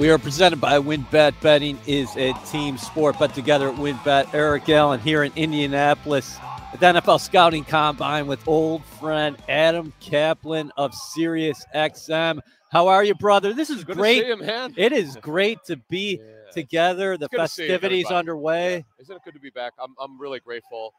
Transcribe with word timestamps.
We 0.00 0.08
are 0.08 0.16
presented 0.16 0.62
by 0.62 0.78
WynnBet. 0.78 1.34
Betting 1.42 1.78
is 1.86 2.08
a 2.16 2.32
team 2.50 2.78
sport. 2.78 3.18
Bet 3.18 3.34
together 3.34 3.68
at 3.68 3.74
WynnBet. 3.74 4.32
Eric 4.32 4.66
Allen 4.70 4.98
here 4.98 5.24
in 5.24 5.32
Indianapolis 5.36 6.38
at 6.72 6.80
the 6.80 6.86
NFL 6.86 7.20
Scouting 7.20 7.64
Combine 7.64 8.26
with 8.26 8.40
old 8.48 8.82
friend 8.98 9.36
Adam 9.46 9.92
Caplan 10.00 10.70
of 10.78 10.94
Sirius 10.94 11.66
XM. 11.74 12.40
How 12.72 12.88
are 12.88 13.04
you, 13.04 13.14
brother? 13.14 13.52
This 13.52 13.68
is 13.68 13.84
Good 13.84 13.98
great. 13.98 14.20
to 14.20 14.22
see 14.22 14.28
you, 14.28 14.36
man. 14.38 14.72
It 14.78 14.92
is 14.94 15.16
great 15.16 15.58
to 15.66 15.76
be 15.90 16.18
Yeah. 16.46 16.50
together. 16.52 17.18
The 17.18 17.28
festivities 17.28 18.06
underway. 18.06 18.76
Yeah. 18.76 19.02
Isn't 19.02 19.16
it 19.16 19.22
good 19.22 19.34
to 19.34 19.40
be 19.40 19.50
back? 19.50 19.74
I'm, 19.78 19.94
I'm 20.00 20.18
really 20.18 20.40
grateful 20.40 20.94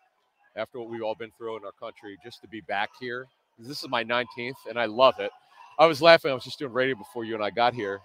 after 0.55 0.79
what 0.79 0.89
we've 0.89 1.02
all 1.02 1.15
been 1.15 1.31
through 1.39 1.57
in 1.57 1.65
our 1.65 1.71
country 1.71 2.20
just 2.23 2.39
to 2.43 2.47
be 2.47 2.61
back 2.61 2.91
here. 2.99 3.25
This 3.57 3.81
is 3.81 3.89
my 3.89 4.04
19th, 4.04 4.54
and 4.70 4.79
I 4.79 4.86
love 4.86 5.15
it. 5.20 5.31
I 5.79 5.88
was 5.88 6.04
laughing. 6.04 6.29
I 6.29 6.36
was 6.36 6.43
just 6.43 6.59
doing 6.59 6.71
radio 6.71 6.95
before 6.95 7.25
you 7.25 7.33
and 7.33 7.43
I 7.43 7.49
got 7.49 7.73
here, 7.73 7.99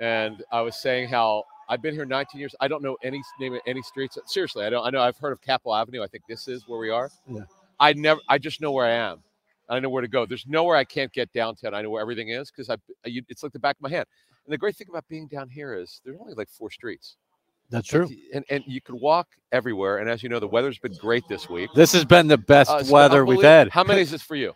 and 0.00 0.42
I 0.50 0.60
was 0.62 0.76
saying 0.76 1.08
how 1.08 1.44
I've 1.68 1.80
been 1.82 1.94
here 1.94 2.04
19 2.04 2.38
years. 2.40 2.54
I 2.60 2.66
don't 2.68 2.82
know 2.82 2.96
any 3.02 3.22
name 3.38 3.54
of 3.54 3.60
any 3.66 3.82
streets. 3.82 4.18
Seriously, 4.26 4.64
I 4.64 4.70
don't. 4.70 4.84
I 4.84 4.90
know 4.90 5.00
I've 5.02 5.16
heard 5.18 5.32
of 5.32 5.40
Capitol 5.40 5.74
Avenue. 5.74 6.02
I 6.02 6.06
think 6.08 6.24
this 6.28 6.48
is 6.48 6.66
where 6.66 6.78
we 6.80 6.90
are. 6.90 7.10
Yeah. 7.28 7.42
I 7.78 7.92
never. 7.92 8.20
I 8.28 8.38
just 8.38 8.60
know 8.60 8.72
where 8.72 8.86
I 8.86 8.90
am. 8.92 9.22
I 9.68 9.78
know 9.78 9.88
where 9.88 10.02
to 10.02 10.08
go. 10.08 10.26
There's 10.26 10.46
nowhere 10.48 10.76
I 10.76 10.82
can't 10.84 11.12
get 11.12 11.32
downtown. 11.32 11.74
I 11.74 11.82
know 11.82 11.90
where 11.90 12.02
everything 12.02 12.30
is 12.30 12.50
because 12.50 12.68
I. 12.70 12.76
you- 13.04 13.22
It's 13.28 13.42
like 13.44 13.52
the 13.52 13.58
back 13.60 13.76
of 13.76 13.82
my 13.82 13.90
hand. 13.90 14.06
And 14.46 14.52
the 14.52 14.58
great 14.58 14.74
thing 14.74 14.88
about 14.90 15.06
being 15.08 15.28
down 15.28 15.48
here 15.48 15.74
is 15.74 16.00
there's 16.04 16.16
only 16.20 16.34
like 16.34 16.48
four 16.48 16.70
streets. 16.70 17.16
That's 17.68 17.86
true. 17.86 18.08
and, 18.34 18.44
and 18.50 18.64
you 18.66 18.80
can 18.80 18.98
walk 18.98 19.28
everywhere. 19.52 19.98
And 19.98 20.10
as 20.10 20.24
you 20.24 20.28
know, 20.28 20.40
the 20.40 20.48
weather's 20.48 20.78
been 20.78 20.94
great 20.94 21.22
this 21.28 21.48
week. 21.48 21.70
This 21.76 21.92
has 21.92 22.04
been 22.04 22.26
the 22.26 22.36
best 22.36 22.68
Uh, 22.68 22.82
weather 22.90 23.24
we've 23.24 23.40
had. 23.42 23.68
How 23.68 23.84
many 23.84 24.00
is 24.00 24.10
this 24.10 24.22
for 24.22 24.34
you? 24.34 24.54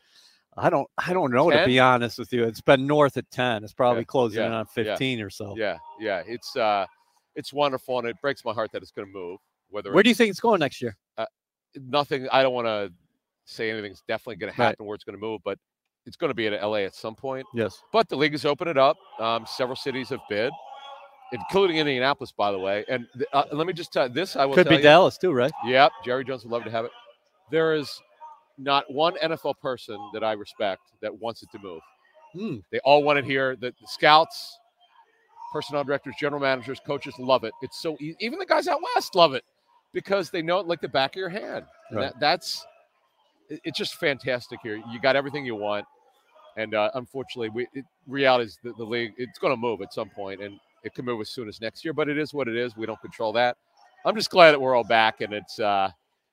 I 0.56 0.70
don't. 0.70 0.88
I 0.98 1.12
don't 1.12 1.32
know 1.32 1.50
to 1.50 1.64
be 1.64 1.80
honest 1.80 2.18
with 2.18 2.32
you. 2.32 2.44
It's 2.44 2.60
been 2.60 2.86
north 2.86 3.16
of 3.16 3.28
ten. 3.30 3.64
It's 3.64 3.72
probably 3.72 4.02
Yeah, 4.02 4.06
closing 4.06 4.40
yeah, 4.40 4.46
in 4.46 4.52
on 4.52 4.66
yeah. 4.76 4.84
fifteen 4.84 5.20
or 5.20 5.30
so. 5.30 5.54
Yeah, 5.56 5.78
yeah. 6.00 6.22
It's 6.26 6.54
uh, 6.56 6.86
it's 7.34 7.52
wonderful, 7.52 7.98
and 7.98 8.08
it 8.08 8.16
breaks 8.20 8.44
my 8.44 8.52
heart 8.52 8.70
that 8.72 8.82
it's 8.82 8.92
going 8.92 9.08
to 9.08 9.12
move. 9.12 9.40
Whether 9.70 9.92
Where 9.92 10.02
do 10.02 10.08
you 10.08 10.14
think 10.14 10.30
it's 10.30 10.40
going 10.40 10.60
next 10.60 10.80
year? 10.80 10.96
nothing, 11.76 12.28
I 12.30 12.42
don't 12.42 12.54
want 12.54 12.66
to 12.66 12.92
say 13.44 13.70
anything's 13.70 14.02
definitely 14.06 14.36
going 14.36 14.52
to 14.52 14.60
Right. 14.60 14.66
happen 14.68 14.86
where 14.86 14.94
it's 14.94 15.04
going 15.04 15.16
to 15.16 15.20
move, 15.20 15.40
but 15.44 15.58
it's 16.06 16.16
going 16.16 16.30
to 16.30 16.34
be 16.34 16.46
in 16.46 16.52
LA 16.54 16.78
at 16.78 16.94
some 16.94 17.14
point. 17.14 17.46
Yes. 17.54 17.82
But 17.92 18.08
the 18.08 18.16
league 18.16 18.32
has 18.32 18.44
opened 18.44 18.70
it 18.70 18.78
up. 18.78 18.96
Um, 19.18 19.44
several 19.46 19.76
cities 19.76 20.10
have 20.10 20.20
bid, 20.28 20.52
including 21.32 21.78
Indianapolis, 21.78 22.32
by 22.32 22.52
the 22.52 22.58
way. 22.58 22.84
And 22.88 23.06
uh, 23.32 23.44
let 23.52 23.66
me 23.66 23.72
just 23.72 23.92
tell 23.92 24.08
this: 24.08 24.36
I 24.36 24.44
will 24.44 24.54
Could 24.54 24.68
be 24.68 24.76
you, 24.76 24.82
Dallas 24.82 25.18
too, 25.18 25.32
right? 25.32 25.52
Yep, 25.66 25.92
Jerry 26.04 26.24
Jones 26.24 26.44
would 26.44 26.52
love 26.52 26.64
to 26.64 26.70
have 26.70 26.84
it. 26.84 26.90
There 27.50 27.74
is 27.74 27.90
not 28.58 28.92
one 28.92 29.14
NFL 29.22 29.58
person 29.60 29.98
that 30.12 30.22
I 30.24 30.32
respect 30.32 30.82
that 31.02 31.14
wants 31.20 31.42
it 31.42 31.50
to 31.52 31.58
move. 31.58 31.80
Hmm. 32.32 32.56
They 32.72 32.80
all 32.84 33.02
want 33.02 33.18
it 33.18 33.24
here. 33.24 33.56
The, 33.56 33.70
the 33.80 33.86
scouts, 33.86 34.58
personnel 35.52 35.84
directors, 35.84 36.14
general 36.18 36.40
managers, 36.40 36.80
coaches 36.84 37.14
love 37.18 37.44
it. 37.44 37.52
It's 37.62 37.80
so 37.80 37.96
easy. 38.00 38.16
Even 38.20 38.38
the 38.38 38.46
guys 38.46 38.66
out 38.68 38.80
west 38.94 39.14
love 39.14 39.34
it 39.34 39.44
because 39.92 40.30
they 40.30 40.42
know 40.42 40.58
it 40.58 40.66
like 40.66 40.80
the 40.80 40.88
back 40.88 41.12
of 41.14 41.20
your 41.20 41.28
hand. 41.28 41.64
Right. 41.92 42.00
That, 42.02 42.20
that's 42.20 42.64
it- 43.48 43.60
it's 43.64 43.78
just 43.78 43.96
fantastic 43.96 44.60
here. 44.62 44.76
You 44.90 45.00
got 45.00 45.16
everything 45.16 45.44
you 45.46 45.54
want, 45.54 45.86
and 46.56 46.74
uh, 46.74 46.90
unfortunately, 46.94 47.50
we 47.50 47.68
it, 47.74 47.84
reality 48.06 48.46
is 48.46 48.58
the, 48.64 48.72
the 48.72 48.84
league. 48.84 49.12
It's 49.16 49.38
going 49.38 49.52
to 49.52 49.56
move 49.56 49.80
at 49.82 49.92
some 49.92 50.10
point, 50.10 50.42
and 50.42 50.58
it 50.82 50.94
can 50.94 51.04
move 51.04 51.20
as 51.20 51.28
soon 51.30 51.48
as 51.48 51.60
next 51.60 51.84
year. 51.84 51.92
But 51.94 52.08
it 52.08 52.18
is 52.18 52.34
what 52.34 52.48
it 52.48 52.56
is. 52.56 52.76
We 52.76 52.86
don't 52.86 53.00
control 53.00 53.32
that. 53.34 53.56
I'm 54.04 54.16
just 54.16 54.30
glad 54.30 54.52
that 54.52 54.60
we're 54.60 54.74
all 54.74 54.84
back, 54.84 55.20
and 55.20 55.32
it's 55.32 55.58
uh, 55.60 55.90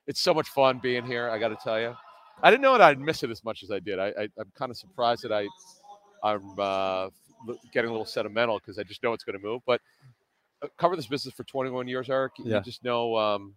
it's 0.07 0.19
so 0.19 0.33
much 0.33 0.47
fun 0.49 0.79
being 0.79 1.05
here. 1.05 1.29
I 1.29 1.37
got 1.37 1.49
to 1.49 1.57
tell 1.63 1.79
you, 1.79 1.93
I 2.43 2.49
didn't 2.49 2.61
know 2.61 2.73
that 2.73 2.81
I'd 2.81 2.99
miss 2.99 3.23
it 3.23 3.29
as 3.29 3.43
much 3.43 3.63
as 3.63 3.71
I 3.71 3.79
did. 3.79 3.99
I, 3.99 4.07
I 4.07 4.27
I'm 4.37 4.51
kind 4.55 4.71
of 4.71 4.77
surprised 4.77 5.23
that 5.23 5.31
I 5.31 5.47
I'm 6.23 6.41
uh, 6.57 7.09
getting 7.73 7.89
a 7.89 7.91
little 7.91 8.05
sentimental 8.05 8.59
because 8.59 8.77
I 8.77 8.83
just 8.83 9.03
know 9.03 9.13
it's 9.13 9.23
going 9.23 9.39
to 9.39 9.45
move. 9.45 9.61
But 9.65 9.81
uh, 10.61 10.67
cover 10.77 10.95
this 10.95 11.07
business 11.07 11.33
for 11.33 11.43
21 11.43 11.87
years, 11.87 12.09
Eric. 12.09 12.33
Yeah. 12.39 12.57
You 12.57 12.63
just 12.63 12.83
know. 12.83 13.17
Um, 13.17 13.55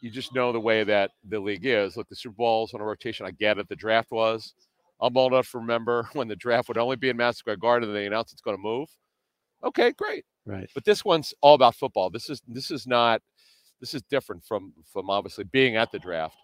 you 0.00 0.10
just 0.10 0.34
know 0.34 0.52
the 0.52 0.60
way 0.60 0.82
that 0.82 1.12
the 1.28 1.38
league 1.38 1.64
is. 1.64 1.96
Look, 1.96 2.08
the 2.08 2.16
Super 2.16 2.34
Bowl's 2.34 2.74
on 2.74 2.80
a 2.80 2.84
rotation. 2.84 3.24
I 3.24 3.30
get 3.30 3.58
it. 3.58 3.68
The 3.68 3.76
draft 3.76 4.10
was. 4.10 4.52
I'm 5.00 5.16
old 5.16 5.32
enough 5.32 5.50
to 5.52 5.58
remember 5.58 6.08
when 6.12 6.28
the 6.28 6.36
draft 6.36 6.68
would 6.68 6.76
only 6.78 6.96
be 6.96 7.08
in 7.08 7.16
Madison 7.16 7.38
Square 7.38 7.56
Garden 7.58 7.88
and 7.88 7.96
they 7.96 8.06
announced 8.06 8.32
it's 8.32 8.42
going 8.42 8.56
to 8.56 8.62
move. 8.62 8.88
Okay, 9.64 9.92
great. 9.92 10.24
Right. 10.44 10.68
But 10.74 10.84
this 10.84 11.04
one's 11.04 11.32
all 11.40 11.54
about 11.54 11.76
football. 11.76 12.10
This 12.10 12.28
is 12.28 12.42
this 12.48 12.72
is 12.72 12.84
not 12.86 13.22
this 13.80 13.94
is 13.94 14.02
different 14.10 14.44
from 14.44 14.72
from 14.92 15.08
obviously 15.08 15.44
being 15.44 15.76
at 15.76 15.92
the 15.92 16.00
draft. 16.00 16.36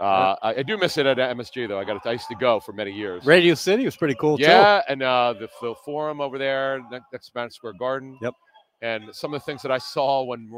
Uh, 0.00 0.36
I, 0.42 0.54
I 0.58 0.62
do 0.62 0.78
miss 0.78 0.96
it 0.96 1.06
at 1.06 1.16
MSG 1.16 1.68
though. 1.68 1.78
I 1.78 1.84
got 1.84 2.06
I 2.06 2.12
used 2.12 2.28
to 2.28 2.36
go 2.36 2.60
for 2.60 2.72
many 2.72 2.92
years. 2.92 3.24
Radio 3.26 3.54
City 3.54 3.84
was 3.84 3.96
pretty 3.96 4.14
cool 4.14 4.38
too. 4.38 4.44
Yeah, 4.44 4.82
and 4.88 5.02
uh, 5.02 5.34
the, 5.38 5.48
the 5.60 5.74
forum 5.84 6.20
over 6.20 6.38
there 6.38 6.80
ne- 6.90 7.00
next 7.12 7.26
to 7.26 7.32
Madison 7.34 7.54
Square 7.56 7.74
Garden. 7.78 8.16
Yep. 8.22 8.34
And 8.80 9.04
some 9.12 9.34
of 9.34 9.40
the 9.40 9.44
things 9.44 9.62
that 9.62 9.72
I 9.72 9.78
saw 9.78 10.22
when 10.22 10.48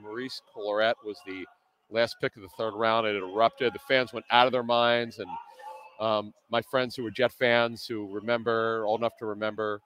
Maurice 0.00 0.40
Clarett 0.54 0.94
was 1.04 1.18
the 1.26 1.44
last 1.90 2.16
pick 2.20 2.34
of 2.36 2.42
the 2.42 2.48
third 2.56 2.72
round, 2.74 3.06
it 3.06 3.16
erupted. 3.16 3.74
The 3.74 3.78
fans 3.80 4.12
went 4.12 4.24
out 4.30 4.46
of 4.46 4.52
their 4.52 4.62
minds, 4.62 5.18
and 5.18 5.28
um, 6.00 6.32
my 6.50 6.62
friends 6.62 6.96
who 6.96 7.02
were 7.02 7.10
Jet 7.10 7.32
fans 7.32 7.84
who 7.86 8.10
remember, 8.10 8.84
old 8.86 9.00
enough 9.00 9.18
to 9.18 9.26
remember, 9.26 9.80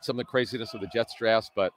some 0.00 0.14
of 0.18 0.18
the 0.18 0.30
craziness 0.30 0.74
of 0.74 0.80
the 0.80 0.88
Jets 0.88 1.14
drafts. 1.16 1.50
But 1.54 1.72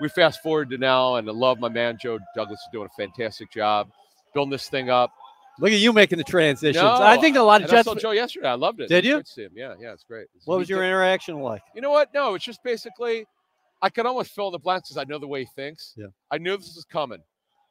we 0.00 0.08
fast 0.08 0.42
forward 0.42 0.70
to 0.70 0.78
now, 0.78 1.16
and 1.16 1.28
I 1.28 1.32
love 1.32 1.58
my 1.58 1.68
man 1.68 1.98
Joe 2.00 2.18
Douglas 2.34 2.60
is 2.60 2.68
doing 2.72 2.88
a 2.90 3.02
fantastic 3.02 3.52
job 3.52 3.90
building 4.34 4.50
this 4.50 4.68
thing 4.68 4.90
up. 4.90 5.12
Look 5.62 5.70
at 5.70 5.78
you 5.78 5.92
making 5.92 6.18
the 6.18 6.24
transitions. 6.24 6.82
No, 6.82 6.94
I 7.00 7.16
think 7.18 7.36
a 7.36 7.40
lot 7.40 7.62
of 7.62 7.70
And 7.70 7.78
I 7.78 7.82
saw 7.82 7.94
Joe 7.94 8.10
yesterday. 8.10 8.48
I 8.48 8.54
loved 8.54 8.80
it. 8.80 8.88
Did 8.88 9.04
It 9.04 9.08
you? 9.08 9.22
see 9.24 9.44
him. 9.44 9.52
Yeah, 9.54 9.74
yeah, 9.80 9.92
it's 9.92 10.02
great. 10.02 10.26
What 10.44 10.58
was 10.58 10.68
your 10.68 10.84
interaction 10.84 11.38
like? 11.38 11.62
you 11.72 11.80
know 11.80 11.90
what? 11.90 12.12
No, 12.12 12.34
it's 12.34 12.44
just 12.44 12.64
basically, 12.64 13.24
I 13.80 13.88
can 13.88 14.04
almost 14.04 14.32
fill 14.32 14.48
in 14.48 14.52
the 14.52 14.58
blanks 14.58 14.88
because 14.88 15.00
I 15.00 15.04
know 15.08 15.20
the 15.20 15.28
way 15.28 15.40
he 15.44 15.48
thinks. 15.54 15.94
Yeah. 15.96 16.06
I 16.32 16.38
knew 16.38 16.56
this 16.56 16.74
was 16.74 16.84
coming. 16.84 17.20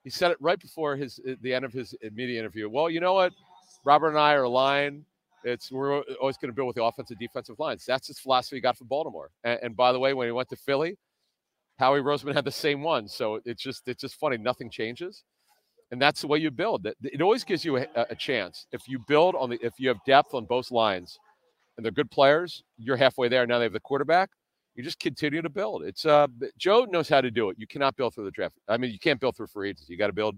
He 0.05 0.09
said 0.09 0.31
it 0.31 0.37
right 0.39 0.57
before 0.57 0.95
his 0.95 1.19
uh, 1.29 1.33
the 1.41 1.53
end 1.53 1.65
of 1.65 1.73
his 1.73 1.93
uh, 2.03 2.07
media 2.13 2.39
interview. 2.39 2.69
Well, 2.69 2.89
you 2.89 3.01
know 3.01 3.13
what? 3.13 3.33
Robert 3.83 4.09
and 4.09 4.17
I 4.19 4.35
are 4.35 4.43
aligned. 4.43 5.03
It's 5.43 5.69
we're 5.69 5.99
always 6.21 6.37
going 6.37 6.49
to 6.49 6.55
build 6.55 6.67
with 6.67 6.77
the 6.77 6.83
offensive 6.85 7.19
defensive 7.19 7.59
lines. 7.59 7.83
That's 7.85 8.07
his 8.07 8.19
philosophy 8.19 8.55
he 8.55 8.61
got 8.61 8.77
from 8.77 8.87
Baltimore. 8.87 9.31
And, 9.43 9.59
and 9.63 9.75
by 9.75 9.91
the 9.91 9.99
way, 9.99 10.13
when 10.13 10.27
he 10.27 10.31
went 10.31 10.47
to 10.49 10.55
Philly, 10.55 10.97
Howie 11.77 11.99
Roseman 11.99 12.35
had 12.35 12.45
the 12.45 12.51
same 12.51 12.83
one. 12.83 13.07
So 13.09 13.41
it's 13.43 13.61
just 13.61 13.85
it's 13.87 14.01
just 14.01 14.15
funny. 14.15 14.37
Nothing 14.37 14.69
changes, 14.69 15.23
and 15.91 16.01
that's 16.01 16.21
the 16.21 16.27
way 16.27 16.39
you 16.39 16.51
build. 16.51 16.85
It, 16.85 16.95
it 17.03 17.21
always 17.21 17.43
gives 17.43 17.63
you 17.65 17.77
a, 17.77 17.85
a 18.09 18.15
chance 18.15 18.65
if 18.71 18.87
you 18.87 18.99
build 19.07 19.35
on 19.35 19.49
the 19.49 19.59
if 19.65 19.73
you 19.77 19.87
have 19.89 19.97
depth 20.05 20.33
on 20.33 20.45
both 20.45 20.71
lines, 20.71 21.19
and 21.77 21.85
they're 21.85 21.91
good 21.91 22.11
players. 22.11 22.63
You're 22.77 22.97
halfway 22.97 23.27
there. 23.29 23.45
Now 23.45 23.57
they 23.59 23.65
have 23.65 23.73
the 23.73 23.79
quarterback. 23.79 24.29
You 24.75 24.83
just 24.83 24.99
continue 24.99 25.41
to 25.41 25.49
build. 25.49 25.83
It's 25.83 26.05
uh 26.05 26.27
Joe 26.57 26.85
knows 26.89 27.09
how 27.09 27.21
to 27.21 27.29
do 27.29 27.49
it. 27.49 27.57
You 27.59 27.67
cannot 27.67 27.95
build 27.97 28.15
through 28.15 28.25
the 28.25 28.31
draft. 28.31 28.55
I 28.67 28.77
mean, 28.77 28.91
you 28.91 28.99
can't 28.99 29.19
build 29.19 29.35
through 29.35 29.47
free 29.47 29.69
agency. 29.69 29.91
You 29.93 29.97
got 29.99 30.07
to 30.07 30.13
build 30.13 30.37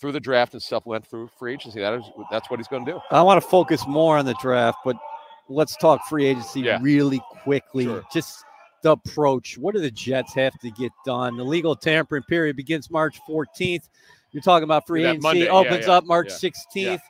through 0.00 0.12
the 0.12 0.20
draft 0.20 0.54
and 0.54 0.62
supplement 0.62 1.06
through 1.06 1.28
free 1.38 1.52
agency. 1.54 1.78
That 1.80 1.92
is 1.94 2.04
that's 2.30 2.48
what 2.50 2.58
he's 2.58 2.68
going 2.68 2.86
to 2.86 2.92
do. 2.92 3.00
I 3.10 3.20
want 3.22 3.42
to 3.42 3.46
focus 3.46 3.86
more 3.86 4.16
on 4.16 4.24
the 4.24 4.34
draft, 4.40 4.78
but 4.84 4.96
let's 5.50 5.76
talk 5.76 6.00
free 6.08 6.24
agency 6.24 6.60
Yeah. 6.62 6.78
really 6.80 7.20
quickly. 7.42 7.84
Sure. 7.84 8.02
Just 8.10 8.44
the 8.82 8.92
approach. 8.92 9.58
What 9.58 9.74
do 9.74 9.80
the 9.82 9.90
Jets 9.90 10.32
have 10.34 10.58
to 10.60 10.70
get 10.70 10.90
done? 11.04 11.36
The 11.36 11.44
legal 11.44 11.76
tampering 11.76 12.22
period 12.22 12.56
begins 12.56 12.90
March 12.90 13.18
14th. 13.28 13.90
You're 14.32 14.42
talking 14.42 14.64
about 14.64 14.86
free 14.86 15.04
agency 15.04 15.22
Monday, 15.22 15.48
opens 15.48 15.86
yeah, 15.86 15.94
up 15.94 16.04
March 16.04 16.28
yeah, 16.42 16.50
16th. 16.50 17.00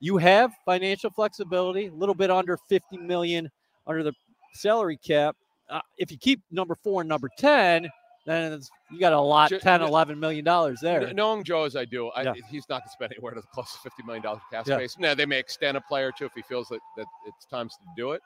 You 0.00 0.18
have 0.18 0.52
financial 0.64 1.10
flexibility, 1.10 1.86
a 1.86 1.92
little 1.92 2.14
bit 2.14 2.30
under 2.30 2.58
50 2.68 2.98
million 2.98 3.48
under 3.86 4.02
the 4.02 4.12
salary 4.54 4.96
cap. 4.96 5.36
Uh, 5.70 5.80
if 5.98 6.10
you 6.10 6.18
keep 6.18 6.40
number 6.50 6.74
four 6.82 7.02
and 7.02 7.08
number 7.08 7.30
10, 7.38 7.88
then 8.26 8.52
it's, 8.52 8.70
you 8.90 8.98
got 8.98 9.12
a 9.12 9.20
lot, 9.20 9.50
Ju- 9.50 9.60
10, 9.60 9.82
11 9.82 10.18
million 10.18 10.44
dollars 10.44 10.80
there. 10.80 11.12
Knowing 11.12 11.44
Joe 11.44 11.64
as 11.64 11.76
I 11.76 11.84
do, 11.84 12.08
I, 12.08 12.22
Yeah. 12.22 12.34
he's 12.50 12.64
not 12.68 12.80
going 12.80 12.88
to 12.88 12.90
spend 12.90 13.12
anywhere 13.12 13.34
to 13.34 13.42
close 13.54 13.72
to 13.72 13.78
fifty 13.78 14.02
million 14.02 14.22
dollars 14.22 14.40
cap 14.50 14.66
Yeah. 14.66 14.76
space. 14.76 14.96
Now 14.98 15.14
they 15.14 15.26
may 15.26 15.38
extend 15.38 15.76
a 15.76 15.80
player 15.82 16.08
or 16.08 16.12
two 16.12 16.24
if 16.26 16.32
he 16.34 16.42
feels 16.42 16.68
that, 16.68 16.80
that 16.96 17.06
it's 17.26 17.46
time 17.46 17.68
to 17.68 17.74
do 17.96 18.12
it, 18.12 18.22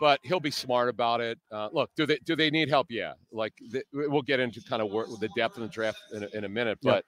but 0.00 0.20
he'll 0.22 0.40
be 0.40 0.50
smart 0.50 0.88
about 0.88 1.20
it. 1.20 1.38
Uh, 1.52 1.68
look, 1.72 1.90
do 1.96 2.06
they 2.06 2.18
do 2.24 2.34
they 2.34 2.50
need 2.50 2.68
help? 2.68 2.86
Yeah, 2.90 3.12
like 3.30 3.52
the, 3.70 3.82
we'll 3.92 4.22
get 4.22 4.40
into 4.40 4.62
kind 4.62 4.80
of 4.82 4.90
where, 4.90 5.06
the 5.20 5.28
depth 5.36 5.56
in 5.56 5.62
the 5.62 5.68
draft 5.68 5.98
in 6.14 6.24
a, 6.24 6.28
in 6.34 6.44
a 6.44 6.48
minute, 6.48 6.78
Yeah. 6.82 7.00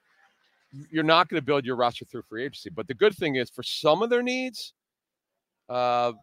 You're 0.71 1.03
not 1.03 1.29
going 1.29 1.39
to 1.39 1.45
build 1.45 1.65
your 1.65 1.75
roster 1.75 2.05
through 2.05 2.23
free 2.23 2.43
agency. 2.43 2.69
But 2.69 2.87
the 2.87 2.93
good 2.93 3.15
thing 3.15 3.35
is, 3.35 3.49
for 3.49 3.63
some 3.63 4.01
of 4.01 4.09
their 4.09 4.23
needs, 4.23 4.73
uh, 5.69 6.13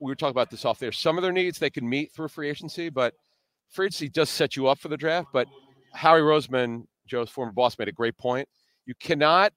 we 0.00 0.10
were 0.10 0.16
talking 0.16 0.32
about 0.32 0.50
this 0.50 0.64
off 0.64 0.78
there. 0.78 0.92
Some 0.92 1.16
of 1.16 1.22
their 1.22 1.32
needs 1.32 1.58
they 1.58 1.70
can 1.70 1.88
meet 1.88 2.12
through 2.12 2.28
free 2.28 2.48
agency, 2.48 2.88
but 2.88 3.14
free 3.70 3.86
agency 3.86 4.08
does 4.08 4.30
set 4.30 4.56
you 4.56 4.68
up 4.68 4.78
for 4.78 4.88
the 4.88 4.96
draft. 4.96 5.28
But 5.32 5.48
Howie 5.92 6.20
Roseman, 6.20 6.84
Joe's 7.06 7.30
former 7.30 7.52
boss, 7.52 7.78
made 7.78 7.88
a 7.88 7.92
great 7.92 8.16
point. 8.18 8.48
You 8.86 8.94
cannot 9.00 9.52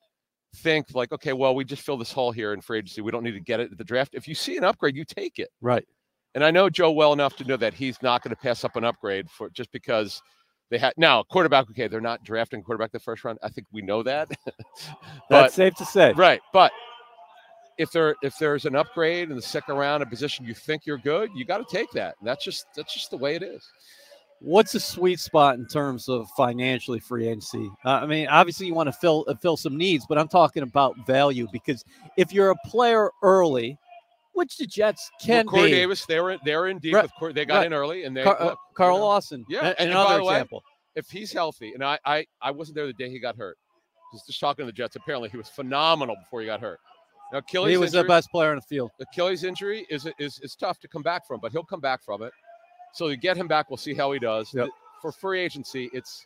think 0.58 0.88
like, 0.94 1.12
okay, 1.12 1.34
well, 1.34 1.56
we 1.56 1.64
just 1.64 1.82
fill 1.82 1.98
this 1.98 2.12
hole 2.12 2.32
here 2.32 2.54
in 2.54 2.62
free 2.62 2.80
agency. 2.80 3.02
We 3.02 3.12
don't 3.12 3.24
need 3.24 3.32
to 3.32 3.40
get 3.40 3.60
it 3.60 3.72
at 3.72 3.78
the 3.78 3.84
draft. 3.84 4.16
If 4.16 4.28
you 4.28 4.36
see 4.36 4.58
an 4.58 4.64
upgrade, 4.64 4.96
you 4.96 5.06
take 5.06 5.40
it. 5.40 5.50
right. 5.62 5.86
And 6.34 6.46
I 6.46 6.52
know 6.52 6.70
Joe 6.70 6.92
well 6.92 7.12
enough 7.12 7.36
to 7.38 7.44
know 7.44 7.58
that 7.58 7.74
he's 7.74 8.02
not 8.02 8.24
going 8.24 8.34
to 8.34 8.42
pass 8.42 8.64
up 8.64 8.78
an 8.78 8.86
upgrade 8.86 9.30
for 9.30 9.50
just 9.50 9.70
because 9.74 10.22
they 10.72 10.80
had 10.80 10.94
now 10.98 11.22
quarterback. 11.22 11.70
Okay, 11.70 11.88
they're 11.88 12.02
not 12.02 12.24
drafting 12.24 12.64
quarterback 12.64 12.92
the 12.92 13.00
first 13.00 13.24
round. 13.24 13.38
I 13.44 13.50
think 13.50 13.68
we 13.72 13.84
know 13.84 14.02
that. 14.04 14.30
That's 14.46 14.56
but 15.30 15.54
safe 15.54 15.76
to 15.76 15.86
say. 15.86 16.14
right, 16.14 16.42
but 16.54 16.72
if 17.78 17.92
there 17.92 18.16
if 18.24 18.38
there's 18.40 18.66
an 18.66 18.76
upgrade 18.76 19.30
in 19.30 19.36
the 19.36 19.42
second 19.42 19.76
round, 19.76 20.02
a 20.02 20.06
position 20.06 20.46
you 20.46 20.54
think 20.54 20.86
you're 20.86 20.98
good, 20.98 21.30
you 21.36 21.46
got 21.46 21.58
to 21.58 21.76
take 21.76 21.92
that. 21.92 22.16
And 22.20 22.28
that's 22.28 22.44
just 22.44 22.66
that's 22.76 22.94
just 22.94 23.12
the 23.12 23.18
way 23.18 23.36
it 23.36 23.44
is. 23.44 23.70
what's 24.40 24.72
the 24.72 24.80
sweet 24.80 25.20
spot 25.20 25.56
in 25.56 25.68
terms 25.68 26.10
of 26.10 26.28
financially 26.32 27.00
free 27.00 27.28
agency? 27.28 27.70
Uh, 27.86 27.90
I 27.90 28.06
mean, 28.06 28.28
obviously 28.28 28.66
you 28.66 28.74
want 28.74 28.88
to 28.88 28.94
fill 28.94 29.26
uh, 29.28 29.36
fill 29.36 29.58
some 29.58 29.78
needs, 29.78 30.06
but 30.08 30.18
I'm 30.18 30.28
talking 30.28 30.64
about 30.64 30.96
value 31.06 31.48
because 31.52 31.86
if 32.18 32.34
you're 32.34 32.52
a 32.52 32.56
player 32.66 33.10
early, 33.22 33.78
which 34.34 34.58
the 34.58 34.66
Jets 34.66 35.10
can 35.22 35.46
well, 35.46 35.56
Corey 35.56 35.70
be, 35.70 35.72
Davis, 35.72 36.06
they 36.06 36.20
were 36.20 36.38
they 36.46 36.56
were 36.56 36.68
in 36.68 36.80
deep 36.80 36.96
Right. 36.96 37.04
with 37.04 37.14
Corey. 37.20 37.34
They 37.34 37.46
got 37.46 37.58
Right. 37.58 37.68
in 37.68 37.74
early, 37.74 38.04
and 38.06 38.16
they 38.16 38.24
Car- 38.24 38.40
uh, 38.42 38.46
look, 38.46 38.60
you 38.70 38.76
Carl 38.76 38.98
know, 38.98 39.06
Lawson, 39.06 39.46
Yeah, 39.50 39.60
and- 39.68 39.76
and 39.80 39.94
by 39.94 40.02
another 40.02 40.18
the 40.20 40.24
way, 40.26 40.34
example. 40.36 40.64
if 40.96 41.10
he's 41.10 41.32
healthy, 41.32 41.74
and 41.74 41.84
I 41.84 42.00
I, 42.06 42.26
I 42.42 42.52
wasn't 42.52 42.76
there 42.76 42.88
the 42.88 42.94
day 42.94 43.10
he 43.10 43.20
got 43.20 43.36
hurt. 43.36 43.58
Just 44.28 44.40
talking 44.42 44.64
to 44.64 44.68
the 44.68 44.74
Jets. 44.76 44.96
Apparently, 44.98 45.30
he 45.30 45.38
was 45.38 45.48
phenomenal 45.48 46.16
before 46.18 46.42
he 46.42 46.46
got 46.46 46.60
hurt. 46.60 46.80
Now, 47.32 47.38
Achilles 47.38 47.72
He 47.72 47.78
was 47.78 47.94
the 47.94 48.04
best 48.04 48.30
player 48.30 48.50
on 48.50 48.58
the 48.58 48.62
field. 48.62 48.92
Achilles 49.00 49.44
injury 49.46 49.86
is 49.90 50.06
is 50.20 50.40
is 50.44 50.56
tough 50.56 50.80
to 50.80 50.88
come 50.90 51.02
back 51.02 51.26
from, 51.26 51.40
but 51.40 51.52
he'll 51.54 51.64
come 51.64 51.80
back 51.80 52.04
from 52.04 52.22
it. 52.24 52.34
So 52.94 53.08
you 53.08 53.16
get 53.16 53.38
him 53.38 53.48
back, 53.48 53.70
we'll 53.70 53.78
see 53.78 53.94
how 53.94 54.12
he 54.12 54.20
does. 54.20 54.54
Yep. 54.54 54.68
For 55.02 55.14
free 55.14 55.40
agency, 55.40 55.90
it's 55.94 56.26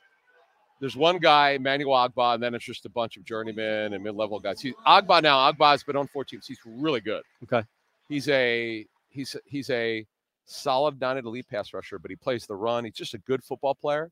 there's 0.81 0.97
one 0.97 1.19
guy, 1.19 1.57
Manuel 1.59 2.09
Ogbah, 2.09 2.33
and 2.33 2.43
then 2.43 2.53
it's 2.55 2.65
just 2.65 2.85
a 2.85 2.89
bunch 2.89 3.17
of 3.17 3.23
journeymen 3.23 3.93
and 3.93 4.03
mid-level 4.03 4.39
guys. 4.41 4.59
He, 4.59 4.73
Ogbah 4.85 5.21
now, 5.21 5.49
Ogbah's 5.51 5.83
been 5.83 5.95
on 5.95 6.07
four 6.07 6.25
teams. 6.25 6.47
He's 6.47 6.59
really 6.65 6.99
good. 6.99 7.23
Okay. 7.43 7.65
He's 8.09 8.27
a 8.29 8.85
he's 9.09 9.35
he's 9.45 9.69
a 9.69 10.05
solid 10.45 10.99
non 10.99 11.17
elite 11.17 11.47
pass 11.49 11.73
rusher, 11.73 11.99
but 11.99 12.11
he 12.11 12.15
plays 12.15 12.45
the 12.45 12.55
run. 12.55 12.85
He's 12.85 12.93
just 12.93 13.13
a 13.13 13.19
good 13.19 13.43
football 13.43 13.75
player. 13.75 14.11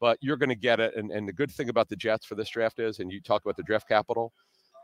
But 0.00 0.16
you're 0.22 0.38
going 0.38 0.48
to 0.48 0.54
get 0.54 0.80
it. 0.80 0.96
And, 0.96 1.10
and 1.10 1.28
the 1.28 1.32
good 1.32 1.50
thing 1.50 1.68
about 1.68 1.88
the 1.90 1.96
Jets 1.96 2.24
for 2.24 2.34
this 2.34 2.48
draft 2.48 2.78
is, 2.78 3.00
and 3.00 3.12
you 3.12 3.20
talk 3.20 3.42
about 3.44 3.56
the 3.56 3.62
draft 3.62 3.86
capital, 3.86 4.32